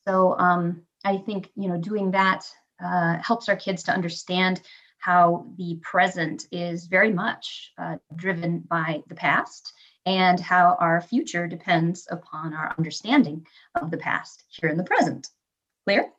So 0.07 0.39
um, 0.39 0.83
I 1.05 1.19
think, 1.19 1.51
you 1.57 1.69
know, 1.69 1.79
doing 1.79 2.11
that 2.13 2.47
uh, 2.85 3.19
helps 3.23 3.49
our 3.49 3.57
kids 3.57 3.85
to 3.85 3.93
understand 3.93 4.61
how 4.99 5.47
the 5.59 5.79
present 5.83 6.47
is 6.51 6.87
very 6.87 7.13
much 7.13 7.73
uh, 7.79 7.97
driven 8.17 8.61
by 8.61 9.03
the 9.09 9.15
past 9.15 9.73
and 10.07 10.41
how 10.41 10.77
our 10.81 11.01
future 11.01 11.47
depends 11.47 12.07
upon 12.11 12.55
our 12.55 12.75
understanding 12.79 13.47
of 13.75 13.91
the 13.91 13.97
past 13.97 14.45
here 14.49 14.71
in 14.71 14.77
the 14.77 14.85
present 14.85 15.29
clear? 15.85 16.11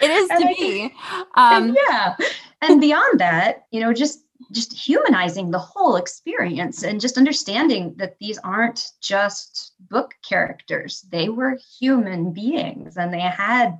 it 0.00 0.10
is 0.10 0.28
to 0.38 0.54
be. 0.56 0.92
Um, 1.34 1.76
yeah. 1.88 2.16
And 2.62 2.80
beyond 2.80 3.20
that, 3.20 3.66
you 3.70 3.80
know, 3.80 3.92
just 3.92 4.22
just 4.52 4.72
humanizing 4.72 5.50
the 5.50 5.58
whole 5.58 5.96
experience 5.96 6.84
and 6.84 7.00
just 7.00 7.18
understanding 7.18 7.94
that 7.96 8.16
these 8.20 8.38
aren't 8.38 8.90
just 9.00 9.72
book 9.88 10.14
characters. 10.26 11.04
They 11.10 11.28
were 11.28 11.58
human 11.80 12.32
beings 12.32 12.96
and 12.96 13.12
they 13.12 13.20
had 13.20 13.78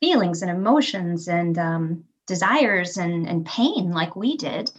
feelings 0.00 0.42
and 0.42 0.50
emotions 0.50 1.28
and 1.28 1.58
um, 1.58 2.04
desires 2.26 2.98
and, 2.98 3.26
and 3.26 3.46
pain 3.46 3.90
like 3.90 4.14
we 4.14 4.36
did. 4.36 4.70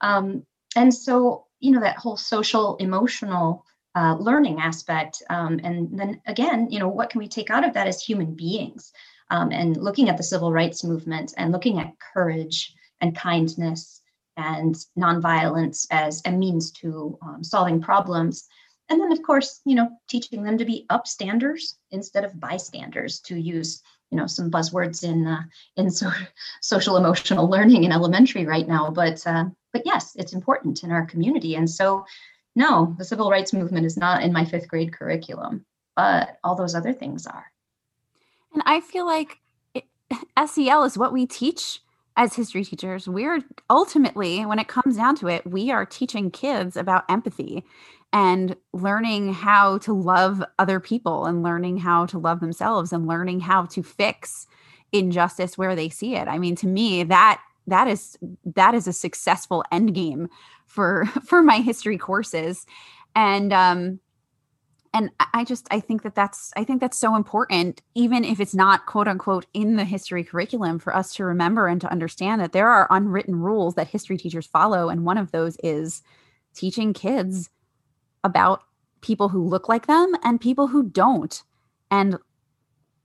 Um, 0.00 0.44
and 0.74 0.92
so, 0.92 1.46
you 1.60 1.72
know, 1.72 1.80
that 1.80 1.96
whole 1.96 2.16
social 2.16 2.76
emotional 2.76 3.64
uh, 3.96 4.14
learning 4.20 4.60
aspect. 4.60 5.22
Um, 5.30 5.58
and 5.64 5.98
then 5.98 6.20
again, 6.26 6.68
you 6.70 6.78
know, 6.78 6.88
what 6.88 7.10
can 7.10 7.18
we 7.18 7.28
take 7.28 7.50
out 7.50 7.66
of 7.66 7.72
that 7.74 7.86
as 7.86 8.02
human 8.02 8.34
beings? 8.34 8.92
Um, 9.30 9.50
and 9.50 9.76
looking 9.76 10.08
at 10.08 10.16
the 10.16 10.22
civil 10.22 10.52
rights 10.52 10.84
movement 10.84 11.32
and 11.36 11.50
looking 11.50 11.80
at 11.80 11.94
courage 12.12 12.74
and 13.00 13.16
kindness 13.16 14.02
and 14.36 14.76
nonviolence 14.98 15.86
as 15.90 16.22
a 16.26 16.30
means 16.30 16.70
to 16.72 17.18
um, 17.22 17.42
solving 17.42 17.80
problems. 17.80 18.46
And 18.88 19.00
then, 19.00 19.10
of 19.10 19.22
course, 19.22 19.62
you 19.64 19.74
know, 19.74 19.88
teaching 20.08 20.44
them 20.44 20.58
to 20.58 20.64
be 20.64 20.86
upstanders 20.90 21.74
instead 21.90 22.24
of 22.24 22.38
bystanders, 22.38 23.18
to 23.20 23.36
use 23.36 23.82
you 24.10 24.18
know 24.18 24.26
some 24.28 24.50
buzzwords 24.50 25.02
in 25.02 25.26
uh, 25.26 25.42
in 25.76 25.90
so, 26.00 26.10
social 26.60 26.96
emotional 26.96 27.48
learning 27.48 27.84
in 27.84 27.92
elementary 27.92 28.44
right 28.46 28.68
now. 28.68 28.90
But 28.90 29.26
uh, 29.26 29.46
but 29.72 29.82
yes, 29.84 30.14
it's 30.16 30.34
important 30.34 30.84
in 30.84 30.92
our 30.92 31.06
community, 31.06 31.56
and 31.56 31.68
so 31.68 32.04
no, 32.56 32.94
the 32.98 33.04
civil 33.04 33.30
rights 33.30 33.52
movement 33.52 33.86
is 33.86 33.96
not 33.96 34.22
in 34.22 34.32
my 34.32 34.44
fifth 34.44 34.66
grade 34.66 34.92
curriculum, 34.92 35.64
but 35.94 36.38
all 36.42 36.56
those 36.56 36.74
other 36.74 36.92
things 36.92 37.26
are. 37.26 37.52
And 38.54 38.62
I 38.64 38.80
feel 38.80 39.06
like 39.06 39.38
it, 39.74 39.84
SEL 40.46 40.84
is 40.84 40.96
what 40.98 41.12
we 41.12 41.26
teach 41.26 41.80
as 42.16 42.34
history 42.34 42.64
teachers. 42.64 43.06
We're 43.06 43.40
ultimately, 43.68 44.44
when 44.46 44.58
it 44.58 44.68
comes 44.68 44.96
down 44.96 45.16
to 45.16 45.28
it, 45.28 45.46
we 45.46 45.70
are 45.70 45.84
teaching 45.84 46.30
kids 46.30 46.76
about 46.76 47.04
empathy 47.10 47.62
and 48.10 48.56
learning 48.72 49.34
how 49.34 49.76
to 49.78 49.92
love 49.92 50.42
other 50.58 50.80
people 50.80 51.26
and 51.26 51.42
learning 51.42 51.76
how 51.76 52.06
to 52.06 52.18
love 52.18 52.40
themselves 52.40 52.90
and 52.90 53.06
learning 53.06 53.40
how 53.40 53.66
to 53.66 53.82
fix 53.82 54.46
injustice 54.92 55.58
where 55.58 55.76
they 55.76 55.90
see 55.90 56.14
it. 56.14 56.26
I 56.26 56.38
mean, 56.38 56.56
to 56.56 56.66
me, 56.66 57.02
that 57.02 57.42
that 57.66 57.88
is 57.88 58.16
that 58.54 58.74
is 58.74 58.86
a 58.86 58.92
successful 58.92 59.64
end 59.70 59.94
game 59.94 60.28
for 60.66 61.06
for 61.24 61.42
my 61.42 61.58
history 61.58 61.98
courses. 61.98 62.66
And 63.14 63.52
um 63.52 64.00
and 64.96 65.10
i 65.34 65.44
just 65.44 65.66
i 65.70 65.78
think 65.78 66.02
that 66.02 66.14
that's 66.14 66.52
i 66.56 66.64
think 66.64 66.80
that's 66.80 66.96
so 66.96 67.14
important 67.14 67.82
even 67.94 68.24
if 68.24 68.40
it's 68.40 68.54
not 68.54 68.86
quote 68.86 69.06
unquote 69.06 69.44
in 69.52 69.76
the 69.76 69.84
history 69.84 70.24
curriculum 70.24 70.78
for 70.78 70.96
us 70.96 71.14
to 71.14 71.24
remember 71.24 71.66
and 71.68 71.80
to 71.82 71.90
understand 71.90 72.40
that 72.40 72.52
there 72.52 72.68
are 72.68 72.86
unwritten 72.90 73.36
rules 73.36 73.74
that 73.74 73.88
history 73.88 74.16
teachers 74.16 74.46
follow. 74.46 74.88
And 74.88 75.04
one 75.04 75.18
of 75.18 75.32
those 75.32 75.56
is 75.62 76.02
teaching 76.54 76.92
kids 76.92 77.50
about 78.24 78.62
people 79.02 79.28
who 79.28 79.46
look 79.46 79.68
like 79.68 79.86
them 79.86 80.14
and 80.24 80.40
people 80.40 80.66
who 80.66 80.82
don't 80.82 81.42
and 81.90 82.16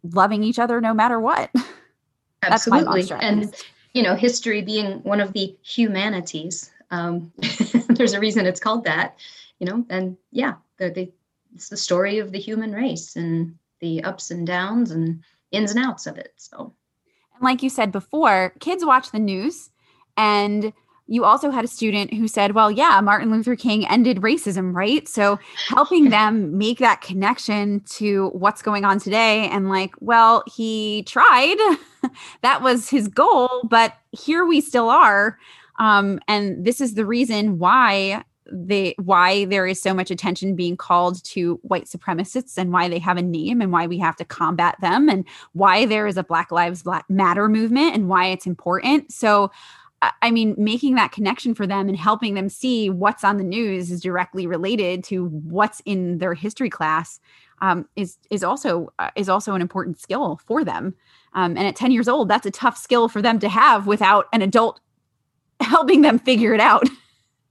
loving 0.04 0.44
each 0.44 0.58
other 0.58 0.82
no 0.82 0.94
matter 0.94 1.20
what. 1.20 1.52
Absolutely. 2.44 3.08
and 3.20 3.54
you 3.94 4.02
know 4.02 4.16
history 4.16 4.62
being 4.62 5.04
one 5.04 5.22
of 5.22 5.34
the 5.34 5.56
humanities 5.62 6.72
um, 6.92 7.32
there's 7.90 8.14
a 8.14 8.20
reason 8.20 8.46
it's 8.46 8.60
called 8.60 8.84
that, 8.84 9.18
you 9.60 9.66
know. 9.66 9.86
And 9.90 10.18
yeah, 10.32 10.56
the, 10.78 10.90
the, 10.90 11.12
it's 11.56 11.70
the 11.70 11.78
story 11.78 12.20
of 12.20 12.32
the 12.32 12.40
human 12.40 12.74
race 12.74 13.16
and 13.16 13.56
the 13.80 14.04
ups 14.04 14.30
and 14.30 14.46
downs 14.46 14.92
and 14.92 15.24
ins 15.52 15.72
and 15.72 15.84
outs 15.84 16.06
of 16.06 16.18
it. 16.18 16.34
So, 16.38 16.74
and 17.34 17.44
like 17.44 17.64
you 17.64 17.70
said 17.70 17.92
before, 17.92 18.54
kids 18.60 18.86
watch 18.86 19.12
the 19.12 19.20
news, 19.20 19.70
and 20.18 20.74
you 21.08 21.26
also 21.26 21.50
had 21.50 21.66
a 21.66 21.68
student 21.68 22.14
who 22.14 22.28
said, 22.28 22.54
"Well, 22.54 22.70
yeah, 22.70 23.00
Martin 23.02 23.32
Luther 23.32 23.56
King 23.56 23.88
ended 23.88 24.18
racism, 24.18 24.74
right?" 24.74 25.08
So, 25.08 25.40
helping 25.68 26.10
them 26.10 26.58
make 26.58 26.80
that 26.80 27.02
connection 27.02 27.82
to 27.92 28.30
what's 28.30 28.62
going 28.62 28.86
on 28.86 29.00
today, 29.00 29.50
and 29.50 29.70
like, 29.70 29.94
well, 30.00 30.44
he 30.54 31.04
tried. 31.04 31.58
that 32.42 32.62
was 32.62 32.90
his 32.90 33.08
goal, 33.08 33.62
but 33.70 33.94
here 34.12 34.46
we 34.46 34.60
still 34.60 34.90
are 34.90 35.38
um, 35.82 36.20
and 36.28 36.64
this 36.64 36.80
is 36.80 36.94
the 36.94 37.08
reason 37.08 37.58
why 37.58 38.24
they 38.52 38.94
why 39.00 39.46
there 39.46 39.66
is 39.66 39.82
so 39.82 39.94
much 39.94 40.12
attention 40.12 40.56
being 40.56 40.78
called 40.78 41.24
to 41.24 41.60
white 41.64 41.86
supremacists 41.86 42.58
and 42.58 42.72
why 42.72 42.88
they 42.88 43.00
have 43.00 43.18
a 43.18 43.22
name 43.22 43.62
and 43.62 43.72
why 43.72 43.88
we 43.88 43.98
have 43.98 44.16
to 44.16 44.26
combat 44.26 44.76
them 44.80 45.10
and 45.10 45.26
why 45.54 45.86
there 45.86 46.06
is 46.06 46.18
a 46.18 46.24
black 46.24 46.52
lives 46.52 46.84
matter 47.10 47.50
movement 47.50 47.96
and 47.96 48.10
why 48.10 48.28
it's 48.28 48.46
important. 48.46 49.12
So 49.12 49.52
i 50.24 50.32
mean 50.32 50.56
making 50.58 50.96
that 50.96 51.12
connection 51.12 51.54
for 51.54 51.68
them 51.68 51.88
and 51.88 51.96
helping 51.96 52.34
them 52.34 52.50
see 52.50 52.90
what's 52.90 53.24
on 53.24 53.38
the 53.38 53.44
news 53.44 53.92
is 53.92 54.02
directly 54.02 54.48
related 54.48 55.04
to 55.04 55.28
what's 55.28 55.80
in 55.86 56.18
their 56.18 56.34
history 56.34 56.72
class 56.72 57.20
um, 57.62 57.88
is 57.96 58.18
is 58.32 58.44
also 58.44 58.92
uh, 58.98 59.12
is 59.16 59.30
also 59.30 59.54
an 59.54 59.62
important 59.62 60.00
skill 60.00 60.40
for 60.48 60.64
them. 60.64 60.96
Um, 61.34 61.56
and 61.56 61.68
at 61.68 61.76
10 61.76 61.92
years 61.92 62.08
old 62.08 62.30
that's 62.30 62.48
a 62.48 62.52
tough 62.52 62.78
skill 62.78 63.10
for 63.10 63.22
them 63.22 63.38
to 63.40 63.48
have 63.50 63.86
without 63.86 64.26
an 64.34 64.42
adult 64.42 64.80
helping 65.66 66.02
them 66.02 66.20
figure 66.20 66.54
it 66.54 66.60
out. 66.60 66.88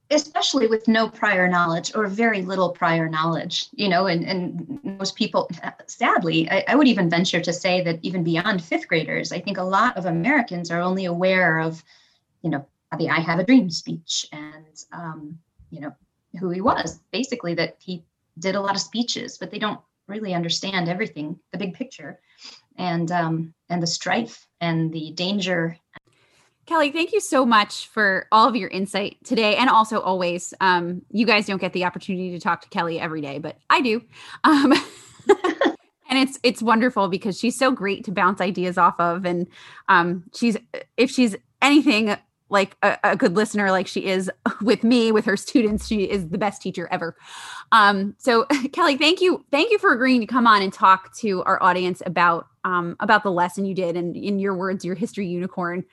Especially 0.09 0.67
with 0.67 0.87
no 0.87 1.07
prior 1.07 1.47
knowledge 1.47 1.95
or 1.95 2.07
very 2.07 2.41
little 2.41 2.69
prior 2.69 3.07
knowledge 3.07 3.67
you 3.71 3.87
know 3.87 4.07
and, 4.07 4.25
and 4.25 4.79
most 4.83 5.15
people 5.15 5.49
sadly 5.87 6.49
I, 6.51 6.65
I, 6.67 6.75
would 6.75 6.89
even 6.89 7.09
venture 7.09 7.39
to 7.39 7.53
say 7.53 7.81
that 7.83 7.99
even 8.01 8.21
beyond 8.21 8.61
fifth 8.61 8.89
graders 8.89 9.31
i 9.31 9.39
think 9.39 9.57
a 9.57 9.63
lot 9.63 9.95
of 9.95 10.07
americans 10.07 10.69
are 10.69 10.81
only 10.81 11.05
aware 11.05 11.59
of 11.59 11.81
you 12.41 12.49
know 12.49 12.65
the 12.97 13.09
i 13.09 13.21
have 13.21 13.39
a 13.39 13.45
dream 13.45 13.69
speech 13.69 14.27
and 14.33 14.83
um, 14.91 15.39
you 15.69 15.79
know 15.79 15.95
who 16.39 16.49
he 16.49 16.61
was. 16.61 16.99
Basically 17.11 17.53
that 17.55 17.77
he 17.79 18.03
did 18.39 18.55
a 18.55 18.61
lot 18.61 18.75
of 18.75 18.81
speeches 18.81 19.37
but 19.37 19.51
they 19.51 19.59
don't 19.59 19.79
really 20.07 20.33
understand 20.33 20.89
everything 20.89 21.39
the 21.51 21.57
big 21.57 21.73
picture. 21.73 22.19
And 22.77 23.11
um, 23.11 23.53
and 23.69 23.81
the 23.81 23.87
strife 23.87 24.47
and 24.59 24.91
the 24.91 25.11
danger 25.11 25.77
Kelly, 26.71 26.89
thank 26.89 27.11
you 27.11 27.19
so 27.19 27.45
much 27.45 27.87
for 27.87 28.27
all 28.31 28.47
of 28.47 28.55
your 28.55 28.69
insight 28.69 29.17
today 29.25 29.57
and 29.57 29.69
also 29.69 29.99
always. 29.99 30.53
Um, 30.61 31.01
you 31.11 31.25
guys 31.25 31.45
don't 31.45 31.59
get 31.59 31.73
the 31.73 31.83
opportunity 31.83 32.31
to 32.31 32.39
talk 32.39 32.61
to 32.61 32.69
Kelly 32.69 32.97
every 32.97 33.19
day, 33.19 33.39
but 33.39 33.57
I 33.69 33.81
do. 33.81 34.01
Um, 34.45 34.71
and 36.09 36.17
it's 36.17 36.39
it's 36.43 36.61
wonderful 36.61 37.09
because 37.09 37.37
she's 37.37 37.59
so 37.59 37.73
great 37.73 38.05
to 38.05 38.13
bounce 38.13 38.39
ideas 38.39 38.77
off 38.77 38.97
of 39.01 39.25
and 39.25 39.47
um, 39.89 40.23
she's 40.33 40.55
if 40.95 41.11
she's 41.11 41.35
anything 41.61 42.15
like 42.47 42.77
a, 42.83 42.97
a, 43.03 43.15
good 43.17 43.35
listener 43.35 43.69
like 43.69 43.85
she 43.85 44.05
is 44.05 44.31
with 44.61 44.85
me 44.85 45.11
with 45.11 45.25
her 45.25 45.35
students 45.35 45.87
she 45.87 46.03
is 46.03 46.29
the 46.29 46.37
best 46.37 46.61
teacher 46.61 46.87
ever 46.89 47.17
um, 47.73 48.15
so 48.17 48.45
kelly 48.71 48.95
thank 48.95 49.19
you 49.19 49.45
thank 49.51 49.71
you 49.71 49.77
for 49.77 49.91
agreeing 49.91 50.21
to 50.21 50.27
come 50.27 50.47
on 50.47 50.61
and 50.61 50.71
talk 50.71 51.13
to 51.15 51.43
our 51.43 51.61
audience 51.61 52.01
about 52.05 52.47
um, 52.63 52.95
about 53.01 53.23
the 53.23 53.31
lesson 53.31 53.65
you 53.65 53.75
did 53.75 53.97
and 53.97 54.15
in 54.15 54.39
your 54.39 54.55
words 54.55 54.85
your 54.85 54.95
history 54.95 55.27
unicorn 55.27 55.83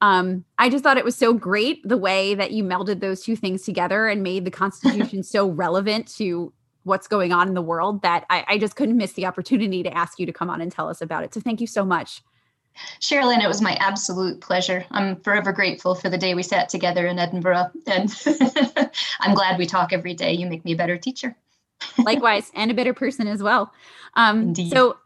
um, 0.00 0.44
I 0.58 0.70
just 0.70 0.82
thought 0.82 0.96
it 0.96 1.04
was 1.04 1.16
so 1.16 1.32
great 1.32 1.86
the 1.86 1.96
way 1.96 2.34
that 2.34 2.52
you 2.52 2.64
melded 2.64 3.00
those 3.00 3.22
two 3.22 3.36
things 3.36 3.62
together 3.62 4.08
and 4.08 4.22
made 4.22 4.44
the 4.44 4.50
Constitution 4.62 5.22
so 5.22 5.48
relevant 5.48 6.08
to 6.16 6.52
what's 6.84 7.06
going 7.06 7.32
on 7.32 7.48
in 7.48 7.54
the 7.54 7.62
world 7.62 8.02
that 8.02 8.24
I, 8.30 8.44
I, 8.48 8.58
just 8.58 8.74
couldn't 8.74 8.96
miss 8.96 9.12
the 9.12 9.26
opportunity 9.26 9.82
to 9.82 9.94
ask 9.94 10.18
you 10.18 10.24
to 10.24 10.32
come 10.32 10.48
on 10.48 10.62
and 10.62 10.72
tell 10.72 10.88
us 10.88 11.02
about 11.02 11.24
it. 11.24 11.34
So 11.34 11.40
thank 11.40 11.60
you 11.60 11.66
so 11.66 11.84
much. 11.84 12.22
Cheryl 13.00 13.34
Ann, 13.34 13.42
it 13.42 13.48
was 13.48 13.60
my 13.60 13.74
absolute 13.74 14.40
pleasure. 14.40 14.86
I'm 14.90 15.20
forever 15.20 15.52
grateful 15.52 15.94
for 15.94 16.08
the 16.08 16.16
day 16.16 16.34
we 16.34 16.42
sat 16.42 16.70
together 16.70 17.06
in 17.06 17.18
Edinburgh. 17.18 17.70
And 17.86 18.10
I'm 19.20 19.34
glad 19.34 19.58
we 19.58 19.66
talk 19.66 19.92
every 19.92 20.14
day. 20.14 20.32
You 20.32 20.46
make 20.46 20.64
me 20.64 20.72
a 20.72 20.76
better 20.76 20.96
teacher. 20.96 21.36
Likewise, 21.98 22.50
and 22.54 22.70
a 22.70 22.74
better 22.74 22.94
person 22.94 23.26
as 23.26 23.42
well. 23.42 23.72
Um, 24.14 24.42
Indeed. 24.42 24.72
So 24.72 24.98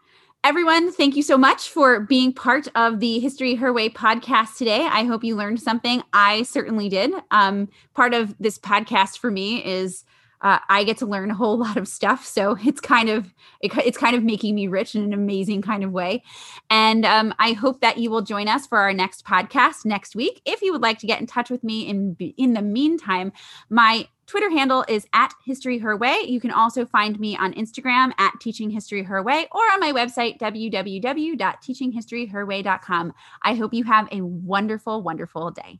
Everyone, 0.45 0.93
thank 0.93 1.17
you 1.17 1.23
so 1.23 1.39
much 1.39 1.71
for 1.71 2.01
being 2.01 2.31
part 2.31 2.69
of 2.75 3.01
the 3.01 3.19
History 3.19 3.55
Her 3.55 3.73
Way 3.73 3.89
podcast 3.89 4.59
today. 4.59 4.83
I 4.83 5.05
hope 5.05 5.25
you 5.25 5.37
learned 5.37 5.59
something. 5.59 6.03
I 6.13 6.43
certainly 6.43 6.91
did. 6.91 7.15
Um, 7.31 7.71
part 7.95 8.13
of 8.13 8.35
this 8.39 8.59
podcast 8.59 9.17
for 9.17 9.31
me 9.31 9.65
is 9.65 10.05
uh, 10.43 10.59
I 10.69 10.85
get 10.85 10.99
to 10.99 11.07
learn 11.07 11.31
a 11.31 11.35
whole 11.35 11.57
lot 11.67 11.79
of 11.79 11.89
stuff. 11.89 12.27
So 12.27 12.59
it's 12.63 12.79
kind 12.79 13.09
of 13.09 13.33
it, 13.63 13.75
it's 13.79 13.97
kind 13.97 14.15
of 14.15 14.23
making 14.23 14.55
me 14.55 14.69
rich 14.69 14.95
in 14.95 15.03
an 15.03 15.15
amazing 15.15 15.63
kind 15.63 15.83
of 15.83 15.93
way. 15.93 16.23
And 16.69 17.07
um, 17.07 17.33
I 17.39 17.55
hope 17.55 17.81
that 17.81 17.97
you 17.97 18.11
will 18.11 18.21
join 18.21 18.47
us 18.47 18.67
for 18.67 18.77
our 18.77 18.93
next 18.93 19.25
podcast 19.25 19.87
next 19.87 20.15
week. 20.15 20.43
If 20.45 20.61
you 20.61 20.73
would 20.73 20.83
like 20.83 20.99
to 20.99 21.07
get 21.07 21.23
in 21.23 21.27
touch 21.27 21.49
with 21.49 21.65
me 21.65 21.89
in 21.89 22.17
in 22.37 22.53
the 22.53 22.61
meantime, 22.61 23.33
my 23.71 24.09
Twitter 24.27 24.51
handle 24.51 24.85
is 24.89 25.07
at 25.13 25.33
History 25.45 25.79
Her 25.79 25.97
Way. 25.97 26.23
You 26.27 26.41
can 26.41 26.51
also 26.51 26.85
find 26.87 27.21
me 27.21 27.37
on 27.37 27.53
Instagram 27.55 28.13
at 28.19 28.41
Teaching 28.41 28.71
History 28.71 29.03
Her 29.03 29.23
Way 29.23 29.47
or 29.53 29.61
on 29.73 29.81
my 29.81 29.93
website, 29.93 30.39
www.teachinghistoryherway.com. 30.39 33.13
I 33.43 33.55
hope 33.55 33.75
you 33.75 33.85
have 33.85 34.09
a 34.11 34.23
wonderful, 34.23 35.03
wonderful 35.03 35.51
day. 35.51 35.79